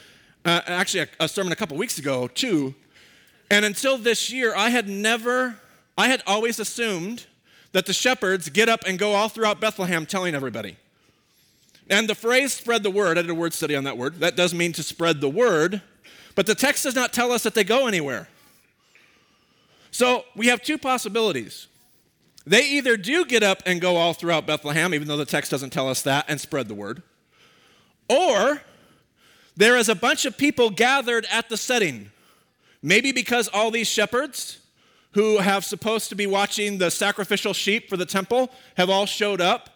uh, 0.45 0.61
actually 0.65 1.01
a, 1.01 1.07
a 1.21 1.27
sermon 1.27 1.51
a 1.51 1.55
couple 1.55 1.77
weeks 1.77 1.97
ago 1.97 2.27
too. 2.27 2.75
And 3.49 3.65
until 3.65 3.97
this 3.97 4.31
year, 4.31 4.55
I 4.55 4.69
had 4.69 4.87
never, 4.87 5.59
I 5.97 6.07
had 6.07 6.21
always 6.27 6.59
assumed 6.59 7.25
that 7.71 7.85
the 7.85 7.93
shepherds 7.93 8.49
get 8.49 8.69
up 8.69 8.81
and 8.87 8.97
go 8.97 9.13
all 9.13 9.29
throughout 9.29 9.59
Bethlehem 9.59 10.05
telling 10.05 10.35
everybody. 10.35 10.77
And 11.89 12.07
the 12.07 12.15
phrase 12.15 12.53
spread 12.53 12.83
the 12.83 12.91
word, 12.91 13.17
I 13.17 13.21
did 13.21 13.31
a 13.31 13.35
word 13.35 13.53
study 13.53 13.75
on 13.75 13.83
that 13.85 13.97
word. 13.97 14.19
That 14.19 14.35
does 14.35 14.53
mean 14.53 14.73
to 14.73 14.83
spread 14.83 15.21
the 15.21 15.29
word, 15.29 15.81
but 16.35 16.45
the 16.45 16.55
text 16.55 16.83
does 16.83 16.95
not 16.95 17.13
tell 17.13 17.31
us 17.31 17.43
that 17.43 17.55
they 17.55 17.63
go 17.63 17.87
anywhere. 17.87 18.27
So 19.91 20.25
we 20.35 20.47
have 20.47 20.61
two 20.61 20.77
possibilities. 20.77 21.67
They 22.45 22.61
either 22.61 22.95
do 22.95 23.25
get 23.25 23.43
up 23.43 23.63
and 23.65 23.81
go 23.81 23.97
all 23.97 24.13
throughout 24.13 24.45
Bethlehem, 24.45 24.93
even 24.93 25.07
though 25.07 25.17
the 25.17 25.25
text 25.25 25.51
doesn't 25.51 25.71
tell 25.71 25.89
us 25.89 26.03
that, 26.03 26.25
and 26.27 26.39
spread 26.39 26.67
the 26.67 26.75
word, 26.75 27.01
or 28.07 28.61
there 29.57 29.77
is 29.77 29.89
a 29.89 29.95
bunch 29.95 30.25
of 30.25 30.37
people 30.37 30.69
gathered 30.69 31.27
at 31.31 31.49
the 31.49 31.57
setting. 31.57 32.11
Maybe 32.81 33.11
because 33.11 33.49
all 33.49 33.71
these 33.71 33.89
shepherds 33.89 34.59
who 35.11 35.39
have 35.39 35.65
supposed 35.65 36.09
to 36.09 36.15
be 36.15 36.27
watching 36.27 36.77
the 36.77 36.91
sacrificial 36.91 37.53
sheep 37.53 37.89
for 37.89 37.97
the 37.97 38.05
temple 38.05 38.51
have 38.77 38.89
all 38.89 39.05
showed 39.05 39.41
up. 39.41 39.69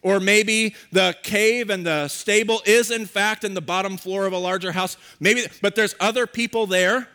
Or 0.00 0.20
maybe 0.20 0.76
the 0.92 1.16
cave 1.24 1.70
and 1.70 1.84
the 1.84 2.06
stable 2.06 2.62
is 2.64 2.92
in 2.92 3.04
fact 3.04 3.42
in 3.42 3.54
the 3.54 3.60
bottom 3.60 3.96
floor 3.96 4.26
of 4.26 4.32
a 4.32 4.38
larger 4.38 4.70
house. 4.70 4.96
Maybe, 5.18 5.46
but 5.60 5.74
there's 5.74 5.96
other 5.98 6.26
people 6.26 6.66
there. 6.66 7.08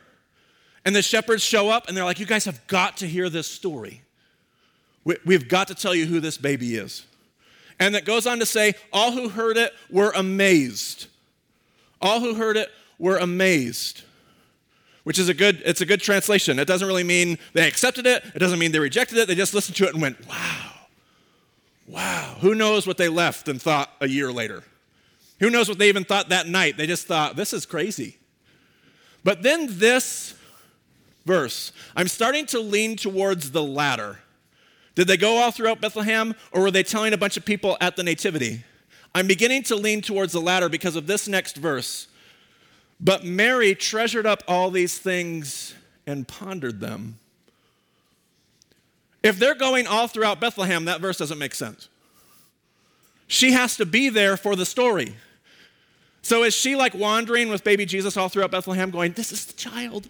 And 0.84 0.94
the 0.94 1.02
shepherds 1.02 1.42
show 1.42 1.70
up 1.70 1.88
and 1.88 1.96
they're 1.96 2.04
like, 2.04 2.20
You 2.20 2.26
guys 2.26 2.44
have 2.44 2.66
got 2.68 2.98
to 2.98 3.08
hear 3.08 3.30
this 3.30 3.48
story. 3.48 4.02
We, 5.06 5.34
have 5.34 5.48
got 5.48 5.70
to 5.70 5.76
tell 5.76 5.96
you 5.96 6.06
who 6.06 6.20
this 6.20 6.38
baby 6.38 6.76
is. 6.76 7.06
And 7.80 7.96
it 7.96 8.06
goes 8.06 8.28
on 8.28 8.40
to 8.40 8.46
say, 8.46 8.74
All 8.92 9.14
who 9.14 9.30
heard 9.30 9.56
it 9.56 9.74
were 9.90 10.12
amazed. 10.14 11.08
All 12.02 12.20
who 12.20 12.34
heard 12.34 12.58
it 12.58 12.70
were 13.00 13.16
amazed 13.16 14.02
which 15.04 15.20
is 15.20 15.30
a 15.30 15.34
good 15.34 15.62
it's 15.66 15.82
a 15.82 15.86
good 15.86 16.02
translation. 16.02 16.60
It 16.60 16.66
doesn't 16.66 16.88
really 16.88 17.04
mean 17.04 17.38
they 17.54 17.68
accepted 17.68 18.06
it. 18.06 18.24
It 18.34 18.40
doesn't 18.40 18.60
mean 18.60 18.72
they 18.72 18.80
rejected 18.80 19.18
it. 19.18 19.28
They 19.28 19.36
just 19.36 19.54
listened 19.54 19.76
to 19.78 19.86
it 19.86 19.94
and 19.94 20.02
went 20.02 20.28
wow. 20.28 20.70
Wow. 21.88 22.38
Who 22.42 22.56
knows 22.56 22.88
what 22.88 22.98
they 22.98 23.10
left 23.10 23.48
and 23.48 23.62
thought 23.62 23.92
a 24.00 24.08
year 24.08 24.32
later? 24.32 24.64
Who 25.40 25.50
knows 25.50 25.68
what 25.68 25.78
they 25.78 25.90
even 25.90 26.06
thought 26.06 26.30
that 26.30 26.48
night? 26.48 26.78
They 26.78 26.88
just 26.88 27.08
thought 27.08 27.36
this 27.36 27.54
is 27.54 27.66
crazy. 27.66 28.18
But 29.24 29.44
then 29.44 29.68
this 29.70 30.36
verse 31.26 31.72
i'm 31.96 32.10
starting 32.10 32.46
to 32.46 32.60
lean 32.60 32.98
towards 32.98 33.52
the 33.52 33.64
latter. 33.64 34.20
Did 34.96 35.08
they 35.08 35.18
go 35.18 35.38
all 35.38 35.52
throughout 35.52 35.82
bethlehem 35.82 36.36
or 36.52 36.62
were 36.62 36.72
they 36.72 36.84
telling 36.84 37.14
a 37.14 37.18
bunch 37.18 37.38
of 37.38 37.46
people 37.46 37.78
at 37.82 37.96
the 37.96 38.04
nativity? 38.04 38.64
I'm 39.16 39.28
beginning 39.28 39.64
to 39.64 39.76
lean 39.76 40.02
towards 40.02 40.34
the 40.34 40.42
latter 40.42 40.70
because 40.70 40.96
of 40.96 41.08
this 41.08 41.28
next 41.28 41.58
verse 41.58 42.08
but 43.04 43.26
Mary 43.26 43.76
treasured 43.76 44.26
up 44.26 44.44
all 44.48 44.72
these 44.72 44.98
things 44.98 45.76
and 46.08 46.26
pondered 46.26 46.80
them. 46.80 47.20
If 49.22 49.38
they're 49.38 49.56
going 49.56 49.88
all 49.88 50.08
throughout 50.08 50.40
Bethlehem, 50.40 50.86
that 50.86 51.02
verse 51.02 51.18
doesn't 51.18 51.38
make 51.38 51.54
sense. 51.54 51.90
She 53.28 53.52
has 53.52 53.76
to 53.78 53.86
be 53.86 54.10
there 54.10 54.38
for 54.38 54.56
the 54.56 54.66
story. 54.66 55.16
So 56.22 56.44
is 56.44 56.54
she 56.54 56.76
like 56.76 56.94
wandering 56.94 57.50
with 57.50 57.64
baby 57.64 57.86
Jesus 57.86 58.16
all 58.16 58.30
throughout 58.30 58.52
Bethlehem 58.52 58.90
going, 58.90 59.12
This 59.14 59.32
is 59.32 59.46
the 59.46 59.54
child? 59.54 60.08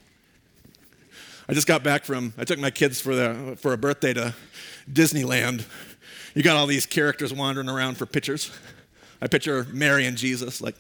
I 1.50 1.54
just 1.54 1.68
got 1.68 1.84
back 1.84 2.06
from, 2.06 2.34
I 2.38 2.44
took 2.46 2.60
my 2.60 2.72
kids 2.72 3.02
for, 3.02 3.16
the, 3.16 3.58
for 3.60 3.74
a 3.74 3.78
birthday 3.78 4.14
to 4.14 4.34
Disneyland. 4.92 5.66
You 6.36 6.44
got 6.44 6.56
all 6.56 6.68
these 6.68 6.86
characters 6.86 7.34
wandering 7.34 7.70
around 7.70 7.98
for 7.98 8.06
pictures. 8.06 8.52
I 9.22 9.28
picture 9.28 9.66
Mary 9.72 10.06
and 10.06 10.16
Jesus, 10.16 10.62
like, 10.62 10.76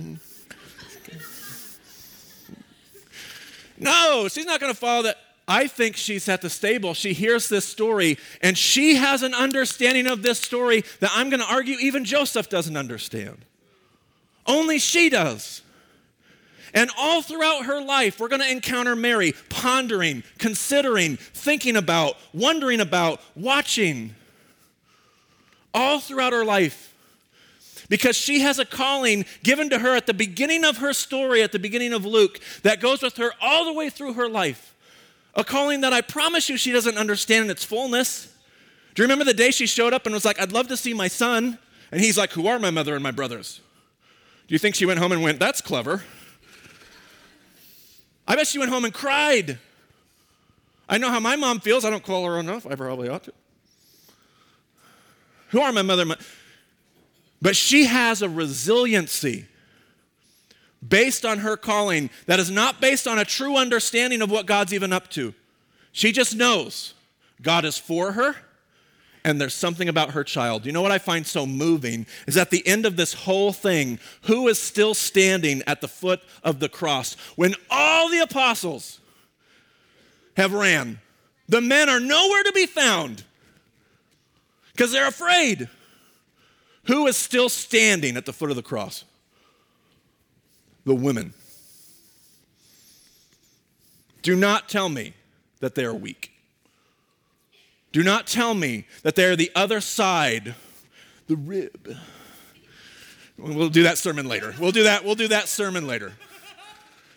mm. 0.00 0.18
No, 3.78 4.28
she's 4.28 4.46
not 4.46 4.60
going 4.60 4.72
to 4.72 4.78
follow 4.78 5.02
that. 5.04 5.18
I 5.48 5.68
think 5.68 5.96
she's 5.96 6.28
at 6.28 6.42
the 6.42 6.50
stable. 6.50 6.92
She 6.92 7.12
hears 7.12 7.48
this 7.48 7.64
story, 7.64 8.18
and 8.42 8.58
she 8.58 8.96
has 8.96 9.22
an 9.22 9.32
understanding 9.32 10.08
of 10.08 10.22
this 10.22 10.40
story 10.40 10.82
that 11.00 11.10
I'm 11.14 11.30
going 11.30 11.40
to 11.40 11.46
argue 11.46 11.76
even 11.78 12.04
Joseph 12.04 12.48
doesn't 12.48 12.76
understand. 12.76 13.44
Only 14.44 14.78
she 14.78 15.08
does. 15.08 15.62
And 16.74 16.90
all 16.98 17.22
throughout 17.22 17.66
her 17.66 17.80
life, 17.80 18.18
we're 18.18 18.28
going 18.28 18.42
to 18.42 18.50
encounter 18.50 18.96
Mary 18.96 19.34
pondering, 19.48 20.24
considering, 20.38 21.16
thinking 21.16 21.76
about, 21.76 22.16
wondering 22.34 22.80
about, 22.80 23.20
watching. 23.36 24.14
All 25.72 26.00
throughout 26.00 26.32
her 26.32 26.44
life 26.44 26.94
because 27.88 28.16
she 28.16 28.40
has 28.40 28.58
a 28.58 28.64
calling 28.64 29.24
given 29.42 29.70
to 29.70 29.78
her 29.78 29.94
at 29.94 30.06
the 30.06 30.14
beginning 30.14 30.64
of 30.64 30.78
her 30.78 30.92
story, 30.92 31.42
at 31.42 31.52
the 31.52 31.58
beginning 31.58 31.92
of 31.92 32.04
Luke, 32.04 32.40
that 32.62 32.80
goes 32.80 33.02
with 33.02 33.16
her 33.16 33.32
all 33.40 33.64
the 33.64 33.72
way 33.72 33.90
through 33.90 34.14
her 34.14 34.28
life. 34.28 34.74
A 35.34 35.44
calling 35.44 35.82
that 35.82 35.92
I 35.92 36.00
promise 36.00 36.48
you 36.48 36.56
she 36.56 36.72
doesn't 36.72 36.96
understand 36.96 37.44
in 37.44 37.50
its 37.50 37.64
fullness. 37.64 38.32
Do 38.94 39.02
you 39.02 39.04
remember 39.04 39.24
the 39.24 39.34
day 39.34 39.50
she 39.50 39.66
showed 39.66 39.92
up 39.92 40.06
and 40.06 40.14
was 40.14 40.24
like, 40.24 40.40
I'd 40.40 40.52
love 40.52 40.68
to 40.68 40.76
see 40.76 40.94
my 40.94 41.08
son? 41.08 41.58
And 41.92 42.00
he's 42.00 42.16
like, 42.16 42.32
Who 42.32 42.46
are 42.46 42.58
my 42.58 42.70
mother 42.70 42.94
and 42.94 43.02
my 43.02 43.10
brothers? 43.10 43.60
Do 44.48 44.54
you 44.54 44.58
think 44.58 44.74
she 44.74 44.86
went 44.86 44.98
home 44.98 45.12
and 45.12 45.22
went, 45.22 45.38
That's 45.38 45.60
clever? 45.60 46.02
I 48.26 48.34
bet 48.34 48.46
she 48.46 48.58
went 48.58 48.70
home 48.70 48.84
and 48.84 48.92
cried. 48.92 49.58
I 50.88 50.98
know 50.98 51.10
how 51.10 51.20
my 51.20 51.36
mom 51.36 51.60
feels. 51.60 51.84
I 51.84 51.90
don't 51.90 52.02
call 52.02 52.24
her 52.26 52.38
enough. 52.38 52.66
I 52.66 52.74
probably 52.74 53.08
ought 53.08 53.24
to. 53.24 53.32
Who 55.50 55.60
are 55.60 55.72
my 55.72 55.82
mother? 55.82 56.04
My... 56.04 56.16
But 57.40 57.56
she 57.56 57.84
has 57.84 58.22
a 58.22 58.28
resiliency 58.28 59.46
based 60.86 61.24
on 61.24 61.38
her 61.38 61.56
calling 61.56 62.10
that 62.26 62.40
is 62.40 62.50
not 62.50 62.80
based 62.80 63.06
on 63.06 63.18
a 63.18 63.24
true 63.24 63.56
understanding 63.56 64.22
of 64.22 64.30
what 64.30 64.46
God's 64.46 64.72
even 64.72 64.92
up 64.92 65.10
to. 65.10 65.34
She 65.92 66.12
just 66.12 66.36
knows 66.36 66.94
God 67.42 67.64
is 67.64 67.78
for 67.78 68.12
her 68.12 68.36
and 69.26 69.40
there's 69.40 69.54
something 69.54 69.88
about 69.88 70.10
her 70.10 70.22
child. 70.22 70.64
You 70.64 70.70
know 70.70 70.82
what 70.82 70.92
I 70.92 70.98
find 70.98 71.26
so 71.26 71.46
moving 71.46 72.06
is 72.28 72.36
at 72.36 72.50
the 72.50 72.64
end 72.64 72.86
of 72.86 72.94
this 72.94 73.12
whole 73.12 73.52
thing, 73.52 73.98
who 74.22 74.46
is 74.46 74.62
still 74.62 74.94
standing 74.94 75.64
at 75.66 75.80
the 75.80 75.88
foot 75.88 76.22
of 76.44 76.60
the 76.60 76.68
cross 76.68 77.14
when 77.34 77.56
all 77.68 78.08
the 78.08 78.20
apostles 78.20 79.00
have 80.36 80.52
ran? 80.52 81.00
The 81.48 81.60
men 81.60 81.88
are 81.88 81.98
nowhere 81.98 82.44
to 82.44 82.52
be 82.52 82.66
found 82.66 83.24
because 84.70 84.92
they're 84.92 85.08
afraid. 85.08 85.68
Who 86.86 87.06
is 87.06 87.16
still 87.16 87.48
standing 87.48 88.16
at 88.16 88.26
the 88.26 88.32
foot 88.32 88.50
of 88.50 88.56
the 88.56 88.62
cross? 88.62 89.04
The 90.84 90.94
women. 90.94 91.34
Do 94.22 94.36
not 94.36 94.68
tell 94.68 94.88
me 94.88 95.14
that 95.60 95.74
they 95.74 95.84
are 95.84 95.94
weak. 95.94 96.32
Do 97.92 98.02
not 98.02 98.26
tell 98.26 98.54
me 98.54 98.86
that 99.02 99.14
they 99.14 99.24
are 99.24 99.36
the 99.36 99.50
other 99.54 99.80
side, 99.80 100.54
the 101.28 101.36
rib. 101.36 101.96
We'll 103.38 103.68
do 103.68 103.84
that 103.84 103.98
sermon 103.98 104.28
later. 104.28 104.54
We'll 104.58 104.72
do 104.72 104.84
that, 104.84 105.04
we'll 105.04 105.14
do 105.14 105.28
that 105.28 105.48
sermon 105.48 105.86
later. 105.86 106.12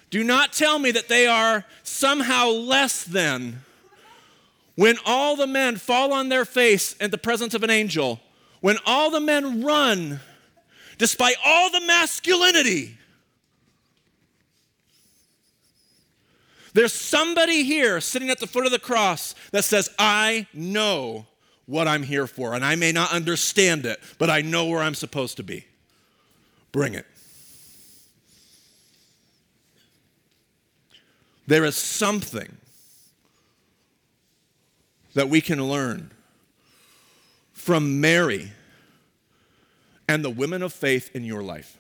Do 0.10 0.24
not 0.24 0.54
tell 0.54 0.80
me 0.80 0.92
that 0.92 1.08
they 1.08 1.28
are 1.28 1.66
somehow 1.84 2.50
less 2.50 3.04
than 3.04 3.62
when 4.76 4.98
all 5.06 5.36
the 5.36 5.48
men 5.48 5.78
fall 5.78 6.14
on 6.14 6.30
their 6.30 6.46
face 6.46 6.94
in 6.94 7.12
the 7.12 7.18
presence 7.18 7.54
of 7.54 7.64
an 7.64 7.70
angel 7.70 8.20
when 8.62 8.78
all 8.86 9.10
the 9.12 9.20
men 9.20 9.64
run, 9.64 10.20
despite 10.98 11.36
all 11.46 11.72
the 11.72 11.82
masculinity, 11.82 12.98
there's 16.74 16.94
somebody 16.94 17.64
here 17.64 18.00
sitting 18.00 18.30
at 18.30 18.40
the 18.40 18.48
foot 18.48 18.66
of 18.66 18.72
the 18.72 18.80
cross 18.80 19.34
that 19.52 19.64
says, 19.64 19.90
I 19.98 20.48
know 20.54 21.26
what 21.66 21.88
I'm 21.88 22.04
here 22.04 22.28
for, 22.28 22.54
and 22.54 22.66
I 22.66 22.76
may 22.76 22.92
not 22.92 23.12
understand 23.12 23.86
it, 23.86 24.00
but 24.18 24.30
I 24.30 24.42
know 24.42 24.66
where 24.66 24.82
I'm 24.82 24.96
supposed 24.96 25.38
to 25.38 25.44
be. 25.44 25.66
Bring 26.72 26.94
it. 26.94 27.06
There 31.48 31.66
is 31.66 31.76
something 31.76 32.58
that 35.16 35.30
we 35.30 35.42
can 35.42 35.64
learn 35.64 36.12
from 37.60 38.00
Mary 38.00 38.54
and 40.08 40.24
the 40.24 40.30
women 40.30 40.64
of 40.64 40.72
faith 40.72 41.14
in 41.14 41.26
your 41.26 41.44
life. 41.44 41.78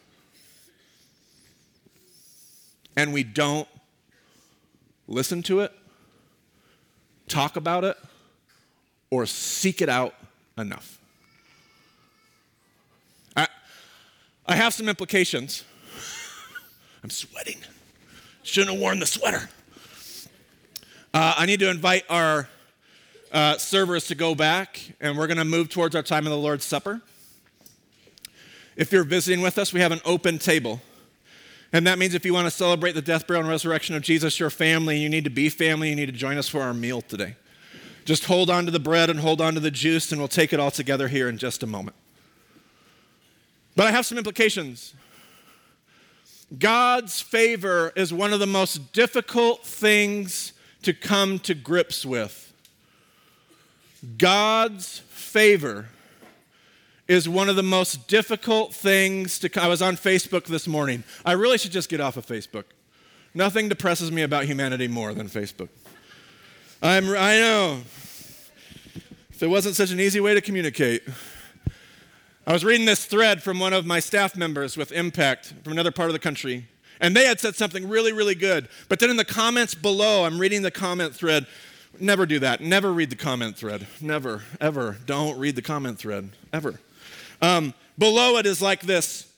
And 2.98 3.13
we 3.13 3.24
don't 3.24 3.68
listen 5.08 5.42
to 5.44 5.62
it, 5.62 5.72
talk 7.30 7.56
about 7.56 7.86
it, 7.86 7.96
or 9.10 9.26
seek 9.26 9.82
it 9.82 9.88
out 9.88 10.13
enough. 10.58 11.00
I, 13.38 13.48
I 14.46 14.56
have 14.58 14.74
some 14.74 14.89
implications. 14.89 15.63
I'm 17.04 17.10
sweating. 17.10 17.58
Shouldn't 18.44 18.74
have 18.74 18.82
worn 18.82 19.00
the 19.00 19.06
sweater. 19.06 19.50
Uh, 21.13 21.36
I 21.38 21.46
need 21.46 21.62
to 21.62 21.70
invite 21.70 22.04
our 22.10 22.50
uh, 23.32 23.58
servers 23.58 24.08
to 24.08 24.15
go 24.15 24.36
back, 24.36 24.94
and 25.00 25.18
we're 25.18 25.28
going 25.28 25.38
to 25.38 25.46
move 25.46 25.70
towards 25.70 25.96
our 25.96 26.04
time 26.04 26.26
of 26.26 26.32
the 26.32 26.38
Lord's 26.38 26.65
Supper. 26.65 27.02
If 28.76 28.92
you're 28.92 29.04
visiting 29.04 29.42
with 29.42 29.58
us, 29.58 29.74
we 29.74 29.82
have 29.82 29.92
an 29.92 30.02
open 30.06 30.39
table. 30.39 30.82
And 31.72 31.86
that 31.86 32.00
means 32.00 32.15
if 32.15 32.26
you 32.26 32.34
want 32.34 32.48
to 32.48 32.52
celebrate 32.52 32.94
the 32.94 33.02
death, 33.02 33.28
burial, 33.28 33.42
and 33.42 33.50
resurrection 33.50 33.96
of 33.96 34.02
Jesus, 34.02 34.39
your 34.39 34.50
family, 34.50 34.98
you 34.98 35.10
need 35.10 35.24
to 35.26 35.30
be 35.30 35.50
family, 35.50 35.89
you 35.89 35.96
need 35.96 36.08
to 36.08 36.12
join 36.12 36.38
us 36.38 36.48
for 36.48 36.62
our 36.62 36.74
meal 36.74 37.02
today. 37.02 37.36
Just 38.06 38.26
hold 38.26 38.50
on 38.50 38.65
to 38.65 38.72
the 38.72 38.80
bread 38.80 39.10
and 39.10 39.20
hold 39.20 39.39
on 39.42 39.54
to 39.54 39.60
the 39.60 39.70
juice, 39.70 40.12
and 40.12 40.20
we'll 40.20 40.28
take 40.28 40.52
it 40.52 40.60
all 40.60 40.72
together 40.72 41.08
here 41.08 41.30
in 41.30 41.38
just 41.38 41.62
a 41.62 41.68
moment. 41.68 41.96
But 43.76 43.88
I 43.88 43.92
have 43.92 44.06
some 44.06 44.18
implications. 44.18 44.96
God's 46.58 47.22
favor 47.22 47.94
is 47.96 48.12
one 48.12 48.34
of 48.34 48.39
the 48.39 48.48
most 48.48 48.92
difficult 48.92 49.63
things 49.63 50.54
to 50.82 50.94
come 50.94 51.38
to 51.39 51.54
grips 51.54 52.04
with. 52.06 52.49
God's 54.18 55.00
favor 55.10 55.88
is 57.08 57.28
one 57.28 57.50
of 57.50 57.56
the 57.56 57.64
most 57.64 58.08
difficult 58.08 58.74
things 58.74 59.40
to. 59.40 59.62
I 59.62 59.68
was 59.68 59.82
on 59.82 59.98
Facebook 59.98 60.46
this 60.46 60.68
morning. 60.68 61.04
I 61.26 61.34
really 61.34 61.58
should 61.58 61.72
just 61.72 61.90
get 61.90 62.00
off 62.00 62.18
of 62.18 62.26
Facebook. 62.26 62.66
Nothing 63.34 63.70
depresses 63.70 64.12
me 64.12 64.22
about 64.22 64.46
humanity 64.46 64.88
more 64.88 65.14
than 65.14 65.28
Facebook. 65.28 65.70
I'm, 66.82 67.10
I 67.10 67.40
know. 67.40 67.82
If 69.32 69.44
it 69.44 69.48
wasn't 69.48 69.76
such 69.76 69.92
an 69.92 70.00
easy 70.00 70.20
way 70.20 70.34
to 70.34 70.42
communicate. 70.42 71.04
I 72.48 72.54
was 72.54 72.66
reading 72.66 72.86
this 72.86 73.06
thread 73.06 73.44
from 73.44 73.60
one 73.60 73.74
of 73.74 73.86
my 73.86 74.00
staff 74.00 74.36
members 74.36 74.76
with 74.76 74.92
Impact 74.92 75.54
from 75.64 75.74
another 75.74 75.92
part 75.92 76.10
of 76.10 76.14
the 76.14 76.20
country, 76.20 76.68
and 77.00 77.16
they 77.16 77.26
had 77.26 77.40
said 77.40 77.56
something 77.56 77.88
really, 77.88 78.12
really 78.12 78.36
good. 78.36 78.68
But 78.88 79.00
then 79.00 79.10
in 79.10 79.18
the 79.18 79.26
comments 79.26 79.76
below, 79.76 80.26
I'm 80.26 80.40
reading 80.40 80.62
the 80.62 80.72
comment 80.72 81.16
thread. 81.16 81.46
Never 81.97 82.25
do 82.25 82.39
that. 82.39 82.62
Never 82.62 82.91
read 82.91 83.10
the 83.10 83.15
comment 83.15 83.58
thread. 83.58 83.88
Never, 84.02 84.43
ever. 84.60 84.97
Don't 85.06 85.39
read 85.39 85.56
the 85.56 85.62
comment 85.62 85.97
thread. 85.97 86.32
Ever. 86.52 86.80
Um, 87.41 87.73
below 87.97 88.38
it 88.38 88.45
is 88.45 88.62
like 88.62 88.82
this 88.82 89.30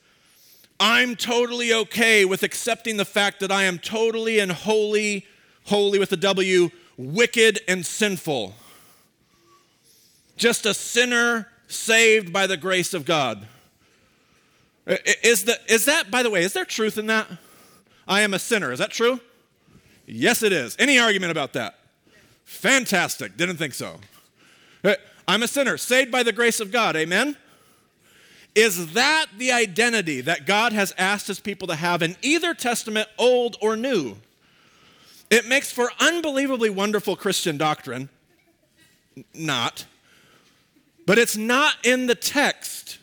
I'm 0.79 1.15
totally 1.15 1.71
okay 1.71 2.25
with 2.25 2.41
accepting 2.41 2.97
the 2.97 3.05
fact 3.05 3.39
that 3.41 3.51
I 3.51 3.63
am 3.63 3.77
totally 3.77 4.39
and 4.39 4.51
wholly, 4.51 5.27
holy 5.65 5.99
with 5.99 6.11
a 6.11 6.17
W, 6.17 6.71
wicked 6.97 7.59
and 7.67 7.85
sinful. 7.85 8.55
Just 10.37 10.65
a 10.65 10.73
sinner 10.73 11.47
saved 11.67 12.33
by 12.33 12.47
the 12.47 12.57
grace 12.57 12.95
of 12.95 13.05
God. 13.05 13.45
Is, 14.87 15.45
the, 15.45 15.59
is 15.67 15.85
that, 15.85 16.09
by 16.09 16.23
the 16.23 16.31
way, 16.31 16.41
is 16.43 16.53
there 16.53 16.65
truth 16.65 16.97
in 16.97 17.05
that? 17.05 17.27
I 18.07 18.21
am 18.21 18.33
a 18.33 18.39
sinner. 18.39 18.71
Is 18.71 18.79
that 18.79 18.89
true? 18.89 19.19
Yes, 20.07 20.41
it 20.41 20.51
is. 20.51 20.75
Any 20.79 20.97
argument 20.97 21.29
about 21.29 21.53
that? 21.53 21.75
Fantastic. 22.45 23.38
Didn't 23.38 23.58
think 23.58 23.73
so. 23.73 23.99
I'm 25.27 25.43
a 25.43 25.47
sinner, 25.47 25.77
saved 25.77 26.12
by 26.12 26.23
the 26.23 26.34
grace 26.34 26.60
of 26.60 26.71
God. 26.71 26.95
Amen? 26.95 27.38
Is 28.54 28.93
that 28.93 29.27
the 29.38 29.51
identity 29.51 30.19
that 30.21 30.45
God 30.45 30.73
has 30.73 30.93
asked 30.97 31.27
his 31.27 31.39
people 31.39 31.67
to 31.69 31.75
have 31.75 32.01
in 32.01 32.17
either 32.21 32.54
testament, 32.54 33.08
old 33.17 33.56
or 33.62 33.77
new? 33.77 34.17
It 35.30 35.47
makes 35.47 35.71
for 35.71 35.89
unbelievably 35.99 36.71
wonderful 36.71 37.15
Christian 37.15 37.58
doctrine. 37.58 38.10
Not. 39.34 39.86
But 41.06 41.17
it's 41.17 41.38
not 41.38 41.75
in 41.86 42.08
the 42.08 42.15
text. 42.15 42.97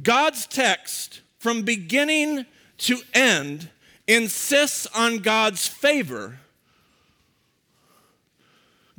God's 0.00 0.46
text, 0.46 1.20
from 1.38 1.62
beginning 1.62 2.46
to 2.78 3.00
end, 3.12 3.70
insists 4.06 4.86
on 4.94 5.18
God's 5.18 5.66
favor. 5.66 6.38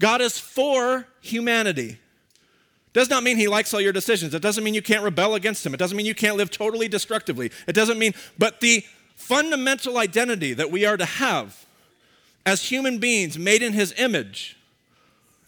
God 0.03 0.19
is 0.19 0.37
for 0.37 1.07
humanity. 1.21 1.97
Does 2.91 3.09
not 3.09 3.23
mean 3.23 3.37
he 3.37 3.47
likes 3.47 3.73
all 3.73 3.79
your 3.79 3.93
decisions. 3.93 4.33
It 4.33 4.41
doesn't 4.41 4.61
mean 4.61 4.73
you 4.73 4.81
can't 4.81 5.01
rebel 5.01 5.33
against 5.33 5.65
him. 5.65 5.73
It 5.73 5.77
doesn't 5.77 5.95
mean 5.95 6.05
you 6.05 6.13
can't 6.13 6.35
live 6.35 6.51
totally 6.51 6.89
destructively. 6.89 7.51
It 7.67 7.71
doesn't 7.71 7.97
mean, 7.97 8.13
but 8.37 8.59
the 8.59 8.83
fundamental 9.15 9.97
identity 9.97 10.53
that 10.55 10.69
we 10.69 10.85
are 10.85 10.97
to 10.97 11.05
have 11.05 11.65
as 12.45 12.65
human 12.65 12.97
beings 12.97 13.39
made 13.39 13.63
in 13.63 13.71
his 13.71 13.93
image 13.97 14.57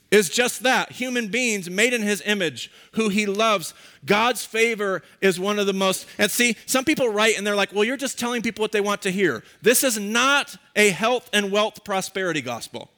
is 0.09 0.29
just 0.29 0.63
that 0.63 0.93
human 0.93 1.27
beings 1.27 1.69
made 1.69 1.93
in 1.93 2.01
his 2.01 2.21
image 2.25 2.71
who 2.93 3.09
he 3.09 3.25
loves 3.25 3.73
god's 4.05 4.45
favor 4.45 5.01
is 5.19 5.39
one 5.39 5.57
of 5.57 5.65
the 5.65 5.73
most 5.73 6.07
and 6.19 6.29
see 6.29 6.55
some 6.67 6.85
people 6.85 7.09
write 7.09 7.35
and 7.37 7.45
they're 7.45 7.55
like 7.55 7.73
well 7.73 7.83
you're 7.83 7.97
just 7.97 8.19
telling 8.19 8.43
people 8.43 8.61
what 8.61 8.71
they 8.71 8.79
want 8.79 9.01
to 9.01 9.09
hear 9.09 9.43
this 9.63 9.83
is 9.83 9.99
not 9.99 10.55
a 10.75 10.91
health 10.91 11.27
and 11.33 11.51
wealth 11.51 11.83
prosperity 11.83 12.39
gospel 12.39 12.91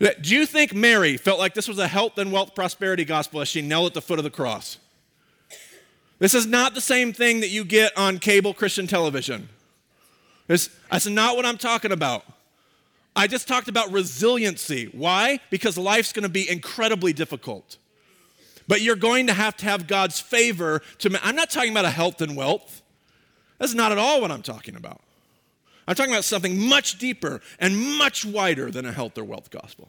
do 0.00 0.34
you 0.34 0.46
think 0.46 0.74
Mary 0.74 1.16
felt 1.16 1.38
like 1.38 1.54
this 1.54 1.68
was 1.68 1.78
a 1.78 1.86
health 1.86 2.16
and 2.16 2.32
wealth 2.32 2.54
prosperity 2.54 3.04
gospel 3.04 3.42
as 3.42 3.48
she 3.48 3.60
knelt 3.60 3.88
at 3.88 3.94
the 3.94 4.00
foot 4.00 4.18
of 4.18 4.24
the 4.24 4.30
cross? 4.30 4.78
This 6.18 6.34
is 6.34 6.46
not 6.46 6.74
the 6.74 6.80
same 6.80 7.12
thing 7.12 7.40
that 7.40 7.48
you 7.48 7.64
get 7.64 7.96
on 7.96 8.18
cable 8.18 8.54
Christian 8.54 8.86
television. 8.86 9.48
This, 10.46 10.70
that's 10.90 11.06
not 11.06 11.36
what 11.36 11.44
I'm 11.46 11.58
talking 11.58 11.92
about. 11.92 12.24
I 13.14 13.26
just 13.26 13.46
talked 13.46 13.68
about 13.68 13.92
resiliency. 13.92 14.86
Why? 14.92 15.40
Because 15.50 15.76
life's 15.76 16.12
going 16.12 16.22
to 16.22 16.28
be 16.28 16.48
incredibly 16.48 17.12
difficult. 17.12 17.76
But 18.68 18.82
you're 18.82 18.96
going 18.96 19.26
to 19.26 19.32
have 19.32 19.56
to 19.58 19.64
have 19.64 19.86
God's 19.86 20.20
favor 20.20 20.80
to. 20.98 21.18
I'm 21.22 21.36
not 21.36 21.50
talking 21.50 21.72
about 21.72 21.84
a 21.84 21.90
health 21.90 22.20
and 22.20 22.36
wealth. 22.36 22.82
That's 23.58 23.74
not 23.74 23.92
at 23.92 23.98
all 23.98 24.20
what 24.20 24.30
I'm 24.30 24.42
talking 24.42 24.76
about. 24.76 25.00
I'm 25.90 25.96
talking 25.96 26.12
about 26.12 26.22
something 26.22 26.68
much 26.68 26.98
deeper 26.98 27.40
and 27.58 27.76
much 27.98 28.24
wider 28.24 28.70
than 28.70 28.86
a 28.86 28.92
health 28.92 29.18
or 29.18 29.24
wealth 29.24 29.50
gospel. 29.50 29.88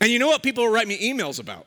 And 0.00 0.10
you 0.10 0.18
know 0.18 0.28
what 0.28 0.42
people 0.42 0.66
write 0.66 0.88
me 0.88 1.12
emails 1.12 1.38
about? 1.38 1.66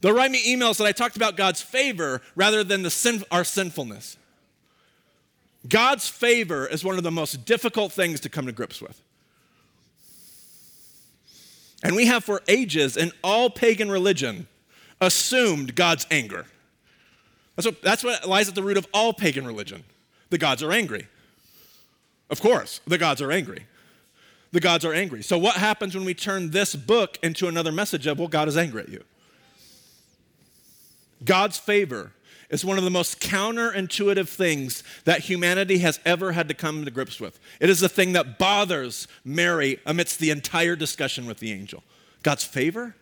They'll 0.00 0.14
write 0.14 0.30
me 0.30 0.40
emails 0.44 0.78
that 0.78 0.84
I 0.84 0.92
talked 0.92 1.16
about 1.16 1.36
God's 1.36 1.60
favor 1.60 2.22
rather 2.36 2.62
than 2.62 2.84
the 2.84 2.90
sin, 2.90 3.24
our 3.32 3.42
sinfulness. 3.42 4.16
God's 5.68 6.08
favor 6.08 6.68
is 6.68 6.84
one 6.84 6.96
of 6.98 7.02
the 7.02 7.10
most 7.10 7.44
difficult 7.44 7.90
things 7.90 8.20
to 8.20 8.28
come 8.28 8.46
to 8.46 8.52
grips 8.52 8.80
with. 8.80 9.02
And 11.82 11.96
we 11.96 12.06
have 12.06 12.22
for 12.22 12.42
ages 12.46 12.96
in 12.96 13.10
all 13.24 13.50
pagan 13.50 13.90
religion 13.90 14.46
assumed 15.00 15.74
God's 15.74 16.06
anger. 16.12 16.46
That's 17.56 17.66
what, 17.66 17.82
that's 17.82 18.04
what 18.04 18.28
lies 18.28 18.48
at 18.48 18.54
the 18.54 18.62
root 18.62 18.76
of 18.76 18.86
all 18.94 19.12
pagan 19.12 19.44
religion 19.44 19.82
the 20.32 20.38
gods 20.38 20.62
are 20.62 20.72
angry. 20.72 21.06
Of 22.30 22.40
course, 22.40 22.80
the 22.86 22.96
gods 22.96 23.20
are 23.20 23.30
angry. 23.30 23.66
The 24.50 24.60
gods 24.60 24.82
are 24.82 24.94
angry. 24.94 25.22
So, 25.22 25.36
what 25.36 25.56
happens 25.56 25.94
when 25.94 26.06
we 26.06 26.14
turn 26.14 26.50
this 26.50 26.74
book 26.74 27.18
into 27.22 27.48
another 27.48 27.70
message 27.70 28.06
of, 28.06 28.18
well, 28.18 28.28
God 28.28 28.48
is 28.48 28.56
angry 28.56 28.82
at 28.82 28.88
you? 28.88 29.04
God's 31.22 31.58
favor 31.58 32.12
is 32.48 32.64
one 32.64 32.78
of 32.78 32.84
the 32.84 32.90
most 32.90 33.20
counterintuitive 33.20 34.26
things 34.26 34.82
that 35.04 35.20
humanity 35.20 35.78
has 35.78 36.00
ever 36.06 36.32
had 36.32 36.48
to 36.48 36.54
come 36.54 36.86
to 36.86 36.90
grips 36.90 37.20
with. 37.20 37.38
It 37.60 37.68
is 37.68 37.80
the 37.80 37.88
thing 37.88 38.12
that 38.14 38.38
bothers 38.38 39.06
Mary 39.26 39.80
amidst 39.84 40.18
the 40.18 40.30
entire 40.30 40.76
discussion 40.76 41.26
with 41.26 41.40
the 41.40 41.52
angel. 41.52 41.82
God's 42.22 42.44
favor? 42.44 42.96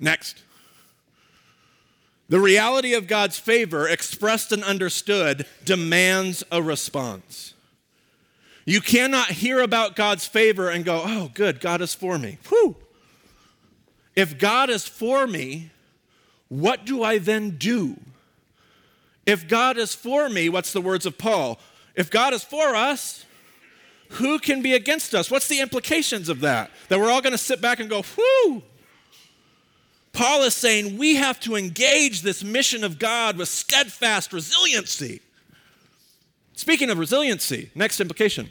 Next. 0.00 0.42
The 2.28 2.40
reality 2.40 2.92
of 2.94 3.06
God's 3.06 3.38
favor, 3.38 3.88
expressed 3.88 4.52
and 4.52 4.62
understood, 4.62 5.46
demands 5.64 6.44
a 6.52 6.62
response. 6.62 7.54
You 8.66 8.82
cannot 8.82 9.30
hear 9.30 9.60
about 9.60 9.96
God's 9.96 10.26
favor 10.26 10.68
and 10.68 10.84
go, 10.84 11.02
oh, 11.04 11.30
good, 11.32 11.58
God 11.58 11.80
is 11.80 11.94
for 11.94 12.18
me. 12.18 12.36
Whew. 12.48 12.76
If 14.14 14.38
God 14.38 14.68
is 14.68 14.86
for 14.86 15.26
me, 15.26 15.70
what 16.48 16.84
do 16.84 17.02
I 17.02 17.16
then 17.16 17.56
do? 17.56 17.98
If 19.24 19.48
God 19.48 19.78
is 19.78 19.94
for 19.94 20.28
me, 20.28 20.50
what's 20.50 20.72
the 20.72 20.82
words 20.82 21.06
of 21.06 21.16
Paul? 21.16 21.58
If 21.94 22.10
God 22.10 22.34
is 22.34 22.44
for 22.44 22.74
us, 22.74 23.24
who 24.10 24.38
can 24.38 24.60
be 24.60 24.74
against 24.74 25.14
us? 25.14 25.30
What's 25.30 25.48
the 25.48 25.60
implications 25.60 26.28
of 26.28 26.40
that? 26.40 26.70
That 26.88 26.98
we're 26.98 27.10
all 27.10 27.20
going 27.20 27.32
to 27.32 27.38
sit 27.38 27.60
back 27.60 27.80
and 27.80 27.88
go, 27.88 28.02
whew, 28.02 28.62
Paul 30.18 30.42
is 30.42 30.54
saying 30.54 30.98
we 30.98 31.14
have 31.14 31.38
to 31.38 31.54
engage 31.54 32.22
this 32.22 32.42
mission 32.42 32.82
of 32.82 32.98
God 32.98 33.36
with 33.36 33.48
steadfast 33.48 34.32
resiliency. 34.32 35.20
Speaking 36.54 36.90
of 36.90 36.98
resiliency, 36.98 37.70
next 37.76 38.00
implication. 38.00 38.50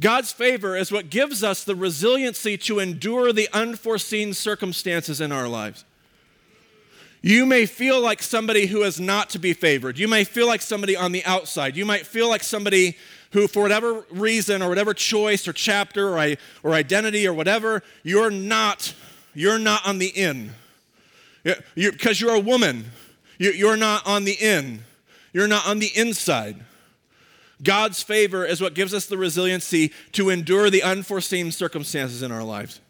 God's 0.00 0.30
favor 0.30 0.76
is 0.76 0.92
what 0.92 1.10
gives 1.10 1.42
us 1.42 1.64
the 1.64 1.74
resiliency 1.74 2.56
to 2.58 2.78
endure 2.78 3.32
the 3.32 3.48
unforeseen 3.52 4.32
circumstances 4.34 5.20
in 5.20 5.32
our 5.32 5.48
lives. 5.48 5.84
You 7.22 7.44
may 7.44 7.66
feel 7.66 8.00
like 8.00 8.22
somebody 8.22 8.66
who 8.66 8.84
is 8.84 9.00
not 9.00 9.30
to 9.30 9.40
be 9.40 9.52
favored. 9.52 9.98
You 9.98 10.06
may 10.06 10.22
feel 10.22 10.46
like 10.46 10.62
somebody 10.62 10.96
on 10.96 11.10
the 11.10 11.24
outside. 11.24 11.76
You 11.76 11.84
might 11.84 12.06
feel 12.06 12.28
like 12.28 12.44
somebody 12.44 12.96
who, 13.32 13.48
for 13.48 13.62
whatever 13.62 14.06
reason 14.12 14.62
or 14.62 14.68
whatever 14.68 14.94
choice 14.94 15.48
or 15.48 15.52
chapter 15.52 16.16
or, 16.16 16.36
or 16.62 16.72
identity 16.72 17.26
or 17.26 17.34
whatever, 17.34 17.82
you're 18.04 18.30
not 18.30 18.94
you're 19.36 19.60
not 19.60 19.86
on 19.86 19.98
the 19.98 20.08
in. 20.08 20.50
Because 21.74 22.20
you're 22.20 22.34
a 22.34 22.40
woman. 22.40 22.86
You're 23.38 23.76
not 23.76 24.06
on 24.06 24.24
the 24.24 24.32
in, 24.32 24.82
you're 25.34 25.46
not 25.46 25.66
on 25.66 25.78
the 25.78 25.90
inside. 25.94 26.56
God's 27.62 28.02
favor 28.02 28.46
is 28.46 28.62
what 28.62 28.72
gives 28.72 28.94
us 28.94 29.04
the 29.04 29.18
resiliency 29.18 29.92
to 30.12 30.30
endure 30.30 30.70
the 30.70 30.82
unforeseen 30.82 31.52
circumstances 31.52 32.22
in 32.22 32.32
our 32.32 32.42
lives. 32.42 32.80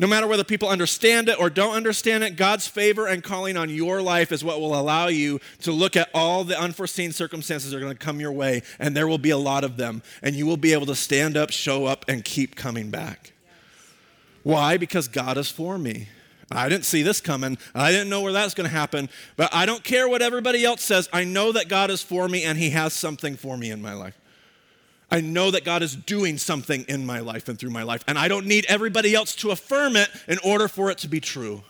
No 0.00 0.08
matter 0.08 0.26
whether 0.26 0.42
people 0.42 0.68
understand 0.68 1.28
it 1.28 1.38
or 1.38 1.48
don't 1.48 1.76
understand 1.76 2.24
it, 2.24 2.34
God's 2.34 2.66
favor 2.66 3.06
and 3.06 3.22
calling 3.22 3.56
on 3.56 3.70
your 3.70 4.02
life 4.02 4.32
is 4.32 4.42
what 4.42 4.60
will 4.60 4.74
allow 4.74 5.06
you 5.06 5.40
to 5.60 5.70
look 5.70 5.96
at 5.96 6.10
all 6.12 6.42
the 6.42 6.60
unforeseen 6.60 7.12
circumstances 7.12 7.70
that 7.70 7.76
are 7.76 7.80
going 7.80 7.96
to 7.96 8.04
come 8.04 8.18
your 8.18 8.32
way, 8.32 8.62
and 8.80 8.96
there 8.96 9.06
will 9.06 9.16
be 9.16 9.30
a 9.30 9.38
lot 9.38 9.62
of 9.62 9.76
them, 9.76 10.02
and 10.22 10.34
you 10.34 10.44
will 10.44 10.56
be 10.56 10.72
able 10.72 10.86
to 10.86 10.96
stand 10.96 11.36
up, 11.36 11.52
show 11.52 11.86
up, 11.86 12.04
and 12.08 12.24
keep 12.24 12.56
coming 12.56 12.90
back. 12.90 13.32
Why? 14.46 14.76
Because 14.76 15.08
God 15.08 15.38
is 15.38 15.50
for 15.50 15.76
me. 15.76 16.06
I 16.52 16.68
didn't 16.68 16.84
see 16.84 17.02
this 17.02 17.20
coming. 17.20 17.58
I 17.74 17.90
didn't 17.90 18.08
know 18.08 18.20
where 18.20 18.32
that's 18.32 18.54
going 18.54 18.70
to 18.70 18.72
happen, 18.72 19.08
but 19.36 19.52
I 19.52 19.66
don't 19.66 19.82
care 19.82 20.08
what 20.08 20.22
everybody 20.22 20.64
else 20.64 20.82
says. 20.82 21.08
I 21.12 21.24
know 21.24 21.50
that 21.50 21.66
God 21.66 21.90
is 21.90 22.00
for 22.00 22.28
me, 22.28 22.44
and 22.44 22.56
He 22.56 22.70
has 22.70 22.92
something 22.92 23.34
for 23.34 23.56
me 23.56 23.72
in 23.72 23.82
my 23.82 23.92
life. 23.92 24.16
I 25.10 25.20
know 25.20 25.50
that 25.50 25.64
God 25.64 25.82
is 25.82 25.96
doing 25.96 26.38
something 26.38 26.84
in 26.86 27.04
my 27.04 27.18
life 27.18 27.48
and 27.48 27.58
through 27.58 27.70
my 27.70 27.82
life, 27.82 28.04
and 28.06 28.16
I 28.16 28.28
don't 28.28 28.46
need 28.46 28.66
everybody 28.68 29.16
else 29.16 29.34
to 29.36 29.50
affirm 29.50 29.96
it 29.96 30.10
in 30.28 30.38
order 30.44 30.68
for 30.68 30.92
it 30.92 30.98
to 30.98 31.08
be 31.08 31.18
true. 31.18 31.62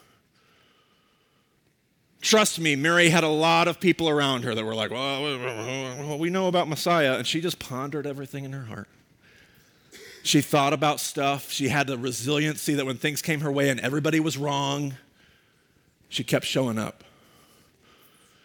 Trust 2.20 2.60
me, 2.60 2.76
Mary 2.76 3.08
had 3.08 3.24
a 3.24 3.28
lot 3.28 3.68
of 3.68 3.80
people 3.80 4.06
around 4.06 4.44
her 4.44 4.54
that 4.54 4.64
were 4.66 4.74
like, 4.74 4.90
well, 4.90 6.18
we 6.18 6.28
know 6.28 6.46
about 6.46 6.68
Messiah, 6.68 7.14
and 7.14 7.26
she 7.26 7.40
just 7.40 7.58
pondered 7.58 8.06
everything 8.06 8.44
in 8.44 8.52
her 8.52 8.66
heart. 8.66 8.88
She 10.26 10.40
thought 10.40 10.72
about 10.72 10.98
stuff. 10.98 11.52
She 11.52 11.68
had 11.68 11.86
the 11.86 11.96
resiliency 11.96 12.74
that 12.74 12.84
when 12.84 12.96
things 12.96 13.22
came 13.22 13.42
her 13.42 13.52
way 13.52 13.68
and 13.68 13.78
everybody 13.78 14.18
was 14.18 14.36
wrong, 14.36 14.94
she 16.08 16.24
kept 16.24 16.44
showing 16.44 16.78
up. 16.78 17.04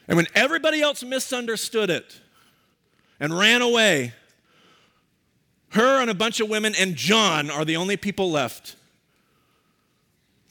And 0.07 0.15
when 0.15 0.27
everybody 0.35 0.79
else 0.83 1.03
misunderstood 1.03 1.89
it 1.89 2.19
and 3.19 3.35
ran 3.35 3.63
away, 3.63 4.13
her 5.69 5.99
and 5.99 6.11
a 6.11 6.13
bunch 6.13 6.39
of 6.39 6.47
women 6.47 6.75
and 6.77 6.95
John 6.95 7.49
are 7.49 7.65
the 7.65 7.77
only 7.77 7.97
people 7.97 8.29
left 8.29 8.75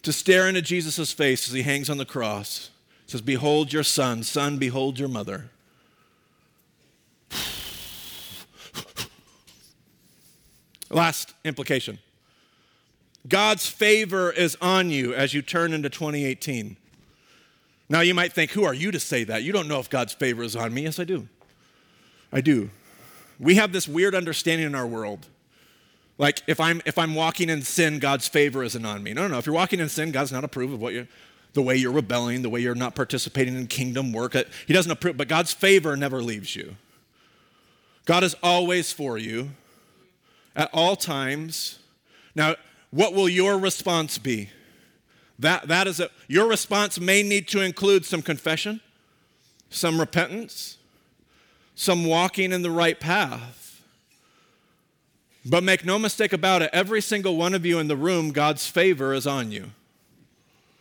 to 0.02 0.12
stare 0.12 0.48
into 0.48 0.62
Jesus' 0.62 1.12
face 1.12 1.46
as 1.46 1.54
he 1.54 1.62
hangs 1.62 1.88
on 1.88 1.98
the 1.98 2.04
cross. 2.04 2.70
It 3.04 3.12
says, 3.12 3.20
Behold 3.20 3.72
your 3.72 3.84
son, 3.84 4.24
son, 4.24 4.58
behold 4.58 4.98
your 4.98 5.08
mother. 5.08 5.50
Last 10.90 11.34
implication 11.44 11.98
God's 13.28 13.66
favor 13.66 14.30
is 14.30 14.56
on 14.60 14.90
you 14.90 15.14
as 15.14 15.34
you 15.34 15.42
turn 15.42 15.72
into 15.72 15.90
2018. 15.90 16.76
Now 17.88 18.00
you 18.00 18.14
might 18.14 18.32
think, 18.32 18.52
Who 18.52 18.64
are 18.64 18.74
you 18.74 18.90
to 18.90 19.00
say 19.00 19.24
that? 19.24 19.42
You 19.42 19.52
don't 19.52 19.68
know 19.68 19.78
if 19.80 19.90
God's 19.90 20.12
favor 20.12 20.42
is 20.42 20.56
on 20.56 20.74
me. 20.74 20.82
Yes, 20.82 20.98
I 20.98 21.04
do. 21.04 21.28
I 22.32 22.40
do. 22.40 22.70
We 23.38 23.56
have 23.56 23.72
this 23.72 23.88
weird 23.88 24.14
understanding 24.14 24.66
in 24.66 24.74
our 24.74 24.86
world. 24.86 25.26
Like 26.18 26.42
if 26.46 26.60
I'm 26.60 26.82
if 26.84 26.98
I'm 26.98 27.14
walking 27.14 27.48
in 27.48 27.62
sin, 27.62 27.98
God's 27.98 28.28
favor 28.28 28.62
isn't 28.62 28.84
on 28.84 29.02
me. 29.02 29.14
No, 29.14 29.22
no, 29.22 29.28
no. 29.28 29.38
If 29.38 29.46
you're 29.46 29.54
walking 29.54 29.80
in 29.80 29.88
sin, 29.88 30.12
God's 30.12 30.32
not 30.32 30.44
approve 30.44 30.72
of 30.72 30.80
what 30.80 30.92
you 30.92 31.06
the 31.52 31.62
way 31.62 31.74
you're 31.74 31.92
rebelling, 31.92 32.42
the 32.42 32.50
way 32.50 32.60
you're 32.60 32.74
not 32.76 32.94
participating 32.94 33.56
in 33.56 33.66
kingdom 33.66 34.12
work. 34.12 34.36
Uh, 34.36 34.44
he 34.66 34.72
doesn't 34.72 34.92
approve, 34.92 35.16
but 35.16 35.26
God's 35.26 35.52
favor 35.52 35.96
never 35.96 36.22
leaves 36.22 36.54
you. 36.54 36.76
God 38.04 38.22
is 38.22 38.36
always 38.42 38.92
for 38.92 39.18
you 39.18 39.50
at 40.56 40.70
all 40.72 40.96
times. 40.96 41.78
Now, 42.34 42.56
what 42.90 43.14
will 43.14 43.28
your 43.28 43.58
response 43.58 44.18
be? 44.18 44.50
That, 45.38 45.68
that 45.68 45.86
is 45.86 46.00
a, 46.00 46.10
your 46.28 46.46
response 46.48 47.00
may 47.00 47.22
need 47.22 47.48
to 47.48 47.60
include 47.60 48.04
some 48.04 48.20
confession, 48.20 48.80
some 49.70 49.98
repentance, 49.98 50.76
some 51.74 52.04
walking 52.04 52.52
in 52.52 52.62
the 52.62 52.70
right 52.70 53.00
path. 53.00 53.82
But 55.46 55.64
make 55.64 55.84
no 55.84 55.98
mistake 55.98 56.34
about 56.34 56.60
it, 56.60 56.68
every 56.72 57.00
single 57.00 57.36
one 57.36 57.54
of 57.54 57.64
you 57.64 57.78
in 57.78 57.88
the 57.88 57.96
room, 57.96 58.32
God's 58.32 58.66
favor 58.66 59.14
is 59.14 59.26
on 59.26 59.50
you. 59.50 59.70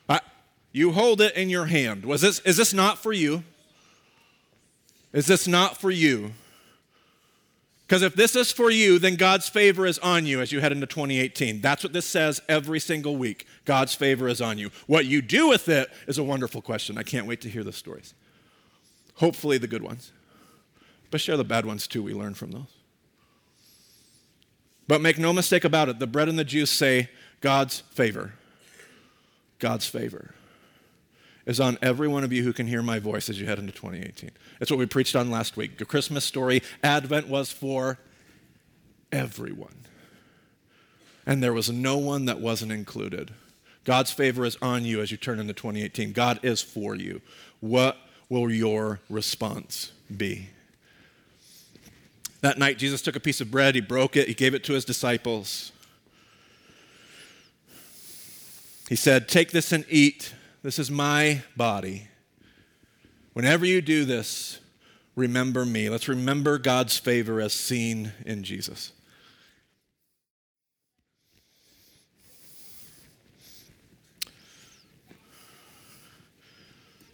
I, 0.10 0.20
you 0.74 0.92
hold 0.92 1.22
it 1.22 1.36
in 1.36 1.50
your 1.50 1.68
hand. 1.68 2.04
Was 2.04 2.20
this, 2.20 2.40
is 2.40 2.58
this 2.58 2.74
not 2.74 2.98
for 2.98 3.14
you? 3.14 3.44
Is 5.14 5.28
this 5.28 5.48
not 5.48 5.78
for 5.78 5.90
you? 5.90 6.34
Because 7.90 8.04
if 8.04 8.14
this 8.14 8.36
is 8.36 8.52
for 8.52 8.70
you, 8.70 9.00
then 9.00 9.16
God's 9.16 9.50
favor 9.50 9.84
is 9.88 9.98
on 9.98 10.28
you 10.28 10.42
as 10.42 10.52
you 10.52 10.62
head 10.62 10.72
into 10.72 10.86
2018. 10.86 11.60
That's 11.60 11.84
what 11.84 11.92
this 11.92 12.06
says 12.06 12.40
every 12.48 12.80
single 12.80 13.18
week. 13.18 13.48
God's 13.66 13.96
favor 13.96 14.28
is 14.28 14.42
on 14.42 14.60
you. 14.60 14.70
What 14.86 15.08
you 15.08 15.24
do 15.24 15.50
with 15.50 15.68
it 15.68 15.90
is 16.06 16.20
a 16.20 16.24
wonderful 16.24 16.62
question. 16.62 17.00
I 17.00 17.04
can't 17.04 17.26
wait 17.26 17.42
to 17.42 17.50
hear 17.50 17.64
the 17.64 17.74
stories. 17.74 18.14
Hopefully, 19.16 19.58
the 19.58 19.66
good 19.66 19.82
ones. 19.82 20.12
But 21.10 21.20
share 21.20 21.36
the 21.36 21.44
bad 21.44 21.66
ones 21.66 21.88
too. 21.88 22.04
We 22.04 22.14
learn 22.14 22.36
from 22.36 22.52
those. 22.52 22.76
But 24.88 25.02
make 25.02 25.18
no 25.18 25.34
mistake 25.34 25.64
about 25.64 25.90
it, 25.90 25.98
the 25.98 26.06
bread 26.06 26.30
and 26.30 26.38
the 26.38 26.44
juice 26.44 26.70
say 26.70 27.10
God's 27.42 27.80
favor. 27.80 28.34
God's 29.58 29.88
favor 29.88 30.36
is 31.50 31.60
on 31.60 31.80
every 31.82 32.08
one 32.08 32.24
of 32.24 32.32
you 32.32 32.44
who 32.44 32.54
can 32.54 32.68
hear 32.68 32.84
my 32.84 33.00
voice 33.00 33.28
as 33.28 33.42
you 33.42 33.48
head 33.48 33.58
into 33.58 33.72
2018. 33.72 34.30
It's 34.62 34.70
what 34.70 34.78
we 34.78 34.86
preached 34.86 35.16
on 35.16 35.32
last 35.32 35.58
week. 35.58 35.80
The 35.80 35.86
Christmas 35.86 36.24
story, 36.24 36.62
Advent 36.84 37.28
was 37.28 37.52
for 37.52 37.98
everyone. 39.12 39.74
And 41.26 41.42
there 41.42 41.52
was 41.52 41.72
no 41.72 41.98
one 41.98 42.26
that 42.26 42.40
wasn't 42.40 42.72
included. 42.72 43.32
God's 43.84 44.12
favor 44.12 44.46
is 44.46 44.58
on 44.62 44.86
you 44.86 45.02
as 45.02 45.10
you 45.10 45.18
turn 45.18 45.40
into 45.40 45.54
2018. 45.54 46.12
God 46.12 46.40
is 46.44 46.62
for 46.62 46.94
you. 46.94 47.20
What 47.62 47.98
will 48.30 48.52
your 48.52 49.00
response 49.10 49.92
be? 50.16 50.50
That 52.42 52.60
night, 52.60 52.78
Jesus 52.78 53.02
took 53.02 53.16
a 53.16 53.20
piece 53.20 53.42
of 53.42 53.50
bread, 53.50 53.74
he 53.74 53.82
broke 53.82 54.16
it, 54.16 54.28
he 54.28 54.36
gave 54.36 54.54
it 54.54 54.64
to 54.66 54.74
his 54.74 54.86
disciples. 54.86 55.72
He 58.88 58.96
said, 58.96 59.28
Take 59.28 59.50
this 59.50 59.72
and 59.72 59.84
eat. 59.90 60.36
This 60.62 60.78
is 60.78 60.92
my 60.92 61.42
body. 61.56 62.08
Whenever 63.34 63.66
you 63.66 63.82
do 63.82 64.04
this, 64.04 64.60
remember 65.16 65.66
me. 65.66 65.90
Let's 65.90 66.10
remember 66.10 66.58
God's 66.58 66.98
favor 66.98 67.40
as 67.40 67.54
seen 67.54 68.12
in 68.26 68.44
Jesus. 68.44 68.92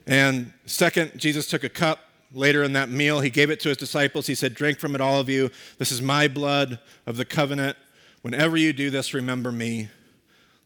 And 0.08 0.52
second, 0.66 1.12
Jesus 1.18 1.48
took 1.48 1.64
a 1.64 1.70
cup 1.70 2.00
later 2.34 2.64
in 2.64 2.74
that 2.74 2.90
meal, 2.90 3.22
he 3.22 3.30
gave 3.30 3.50
it 3.50 3.60
to 3.62 3.70
his 3.70 3.78
disciples. 3.78 4.28
He 4.28 4.36
said, 4.36 4.54
Drink 4.54 4.80
from 4.80 4.96
it, 4.96 5.02
all 5.02 5.20
of 5.20 5.30
you. 5.30 5.52
This 5.78 5.92
is 5.92 6.02
my 6.02 6.28
blood 6.28 6.80
of 7.06 7.18
the 7.18 7.26
covenant. 7.26 7.78
Whenever 8.22 8.58
you 8.58 8.74
do 8.74 8.90
this, 8.90 9.14
remember 9.14 9.52
me. 9.52 9.90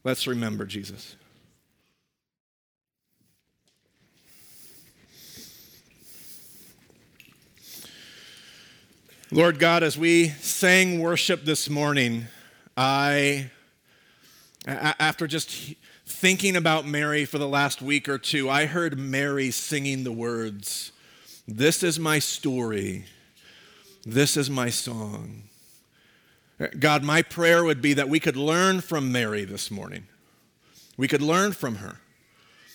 Let's 0.04 0.28
remember 0.28 0.66
Jesus. 0.66 1.16
Lord 9.32 9.60
God, 9.60 9.84
as 9.84 9.96
we 9.96 10.30
sang 10.30 11.02
worship 11.02 11.46
this 11.46 11.70
morning, 11.70 12.26
I, 12.76 13.52
after 14.66 15.28
just 15.28 15.76
thinking 16.08 16.56
about 16.56 16.88
Mary 16.88 17.26
for 17.26 17.38
the 17.38 17.48
last 17.48 17.80
week 17.80 18.10
or 18.10 18.18
two, 18.18 18.50
I 18.50 18.66
heard 18.66 18.98
Mary 18.98 19.52
singing 19.52 20.04
the 20.04 20.12
words 20.12 20.94
this 21.48 21.84
is 21.84 22.00
my 22.00 22.18
story. 22.20 23.06
This 24.06 24.36
is 24.36 24.50
my 24.50 24.70
song. 24.70 25.44
God, 26.80 27.04
my 27.04 27.22
prayer 27.22 27.64
would 27.64 27.82
be 27.82 27.94
that 27.94 28.10
we 28.10 28.20
could 28.20 28.38
learn 28.38 28.82
from 28.82 29.12
Mary 29.12 29.46
this 29.46 29.70
morning. 29.70 30.08
We 30.98 31.08
could 31.08 31.22
learn 31.22 31.54
from 31.54 31.76
her. 31.76 31.98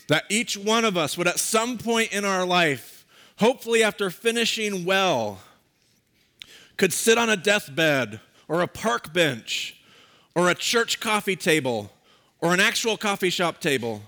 That 0.08 0.24
each 0.28 0.56
one 0.56 0.84
of 0.84 0.96
us 0.96 1.16
would, 1.16 1.28
at 1.28 1.38
some 1.38 1.78
point 1.78 2.12
in 2.12 2.24
our 2.24 2.44
life, 2.44 3.04
hopefully 3.38 3.82
after 3.82 4.10
finishing 4.10 4.84
well, 4.84 5.40
could 6.76 6.92
sit 6.92 7.18
on 7.18 7.30
a 7.30 7.36
deathbed 7.36 8.20
or 8.48 8.60
a 8.60 8.68
park 8.68 9.12
bench 9.12 9.80
or 10.34 10.50
a 10.50 10.54
church 10.54 11.00
coffee 11.00 11.36
table 11.36 11.90
or 12.40 12.52
an 12.52 12.60
actual 12.60 12.96
coffee 12.96 13.30
shop 13.30 13.60
table 13.60 14.02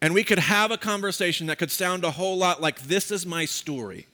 and 0.00 0.12
we 0.12 0.24
could 0.24 0.38
have 0.38 0.70
a 0.70 0.76
conversation 0.76 1.46
that 1.46 1.58
could 1.58 1.70
sound 1.70 2.04
a 2.04 2.10
whole 2.10 2.36
lot 2.36 2.60
like 2.60 2.82
this 2.82 3.10
is 3.10 3.24
my 3.24 3.44
story 3.44 4.06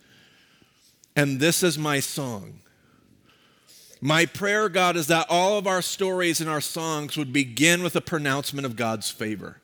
and 1.16 1.40
this 1.40 1.62
is 1.62 1.76
my 1.76 2.00
song. 2.00 2.60
My 4.00 4.26
prayer, 4.26 4.68
God, 4.68 4.96
is 4.96 5.06
that 5.08 5.26
all 5.28 5.58
of 5.58 5.66
our 5.66 5.82
stories 5.82 6.40
and 6.40 6.48
our 6.48 6.60
songs 6.60 7.16
would 7.16 7.32
begin 7.32 7.82
with 7.82 7.94
a 7.94 8.00
pronouncement 8.00 8.66
of 8.66 8.74
God's 8.74 9.10
favor. 9.10 9.60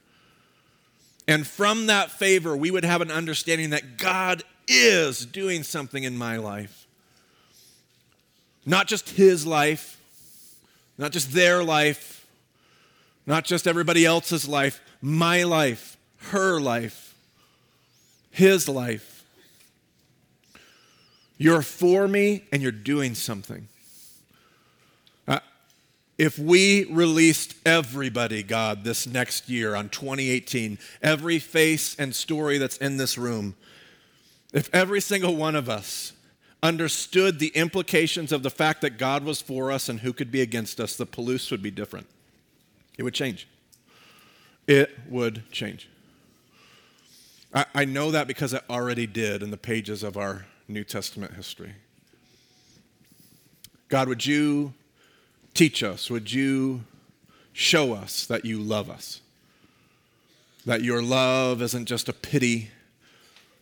And 1.27 1.47
from 1.47 1.87
that 1.87 2.11
favor, 2.11 2.57
we 2.57 2.71
would 2.71 2.85
have 2.85 3.01
an 3.01 3.11
understanding 3.11 3.71
that 3.71 3.99
God 3.99 4.45
is 4.69 5.27
doing 5.27 5.63
something 5.63 6.05
in 6.05 6.17
my 6.17 6.37
life. 6.37 6.88
Not 8.69 8.87
just 8.87 9.09
his 9.09 9.45
life, 9.47 9.99
not 10.97 11.11
just 11.11 11.33
their 11.33 11.65
life, 11.65 12.27
not 13.27 13.45
just 13.45 13.67
everybody 13.67 14.05
else's 14.05 14.47
life, 14.47 14.81
my 15.01 15.43
life 15.43 15.97
her 16.19 16.61
life, 16.61 17.15
his 18.31 18.69
life. 18.69 19.25
You're 21.37 21.63
for 21.63 22.09
me 22.09 22.45
and 22.53 22.61
you're 22.61 22.73
doing 22.73 23.15
something. 23.15 23.69
Uh, 25.27 25.39
if 26.19 26.39
we 26.39 26.85
released 26.87 27.55
everybody, 27.65 28.43
God, 28.43 28.83
this 28.83 29.07
next 29.07 29.49
year 29.49 29.75
on 29.77 29.89
2018, 29.89 30.79
every 31.01 31.39
face 31.39 31.95
and 31.97 32.15
story 32.15 32.59
that's 32.59 32.77
in 32.79 32.97
this 32.97 33.17
room, 33.17 33.55
if 34.53 34.69
every 34.75 35.01
single 35.01 35.37
one 35.37 35.55
of 35.55 35.69
us 35.69 36.13
understood 36.63 37.39
the 37.39 37.49
implications 37.49 38.33
of 38.33 38.43
the 38.43 38.51
fact 38.51 38.81
that 38.81 38.99
God 38.99 39.25
was 39.25 39.41
for 39.41 39.71
us 39.71 39.89
and 39.89 40.01
who 40.01 40.13
could 40.13 40.31
be 40.31 40.41
against 40.41 40.81
us, 40.81 40.97
the 40.97 41.07
Palouse 41.07 41.51
would 41.51 41.63
be 41.63 41.71
different. 41.71 42.07
It 42.97 43.03
would 43.05 43.15
change. 43.15 43.47
It 44.67 44.99
would 45.09 45.51
change. 45.53 45.89
I, 47.55 47.65
I 47.75 47.85
know 47.85 48.11
that 48.11 48.27
because 48.27 48.53
it 48.53 48.63
already 48.69 49.07
did 49.07 49.43
in 49.43 49.51
the 49.51 49.57
pages 49.57 50.03
of 50.03 50.17
our 50.17 50.47
New 50.67 50.85
Testament 50.85 51.35
history. 51.35 51.75
God, 53.89 54.09
would 54.09 54.27
you 54.27 54.75
teach 55.55 55.83
us? 55.83 56.11
Would 56.11 56.33
you 56.33 56.85
show 57.53 57.95
us 57.95 58.27
that 58.27 58.45
you 58.45 58.59
love 58.59 58.91
us? 58.91 59.23
That 60.67 60.83
your 60.83 61.03
love 61.03 61.63
isn't 61.63 61.87
just 61.87 62.09
a 62.09 62.13
pity 62.13 62.71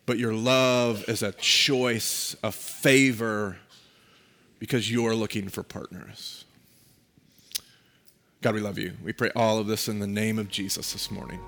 but 0.06 0.18
your 0.18 0.32
love 0.32 1.04
is 1.08 1.22
a 1.22 1.32
choice, 1.32 2.36
a 2.42 2.52
favor, 2.52 3.58
because 4.58 4.90
you're 4.90 5.14
looking 5.14 5.48
for 5.48 5.62
partners. 5.62 6.44
God, 8.40 8.54
we 8.54 8.60
love 8.60 8.78
you. 8.78 8.92
We 9.04 9.12
pray 9.12 9.30
all 9.34 9.58
of 9.58 9.66
this 9.66 9.88
in 9.88 9.98
the 9.98 10.06
name 10.06 10.38
of 10.38 10.48
Jesus 10.48 10.92
this 10.92 11.10
morning. 11.10 11.40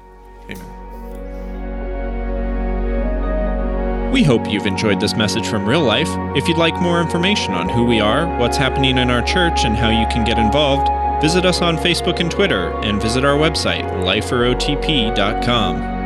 Amen. 0.50 0.98
We 4.12 4.24
hope 4.24 4.50
you've 4.50 4.66
enjoyed 4.66 4.98
this 5.00 5.14
message 5.14 5.46
from 5.46 5.68
real 5.68 5.82
life. 5.82 6.08
If 6.34 6.48
you'd 6.48 6.56
like 6.56 6.74
more 6.80 7.00
information 7.00 7.52
on 7.52 7.68
who 7.68 7.84
we 7.84 8.00
are, 8.00 8.26
what's 8.38 8.56
happening 8.56 8.98
in 8.98 9.10
our 9.10 9.22
church, 9.22 9.64
and 9.64 9.76
how 9.76 9.90
you 9.90 10.06
can 10.08 10.24
get 10.24 10.38
involved, 10.38 10.90
visit 11.22 11.44
us 11.44 11.60
on 11.60 11.76
Facebook 11.76 12.18
and 12.18 12.30
Twitter 12.30 12.72
and 12.80 13.00
visit 13.00 13.24
our 13.24 13.36
website, 13.36 13.84
liferotp.com. 14.02 15.97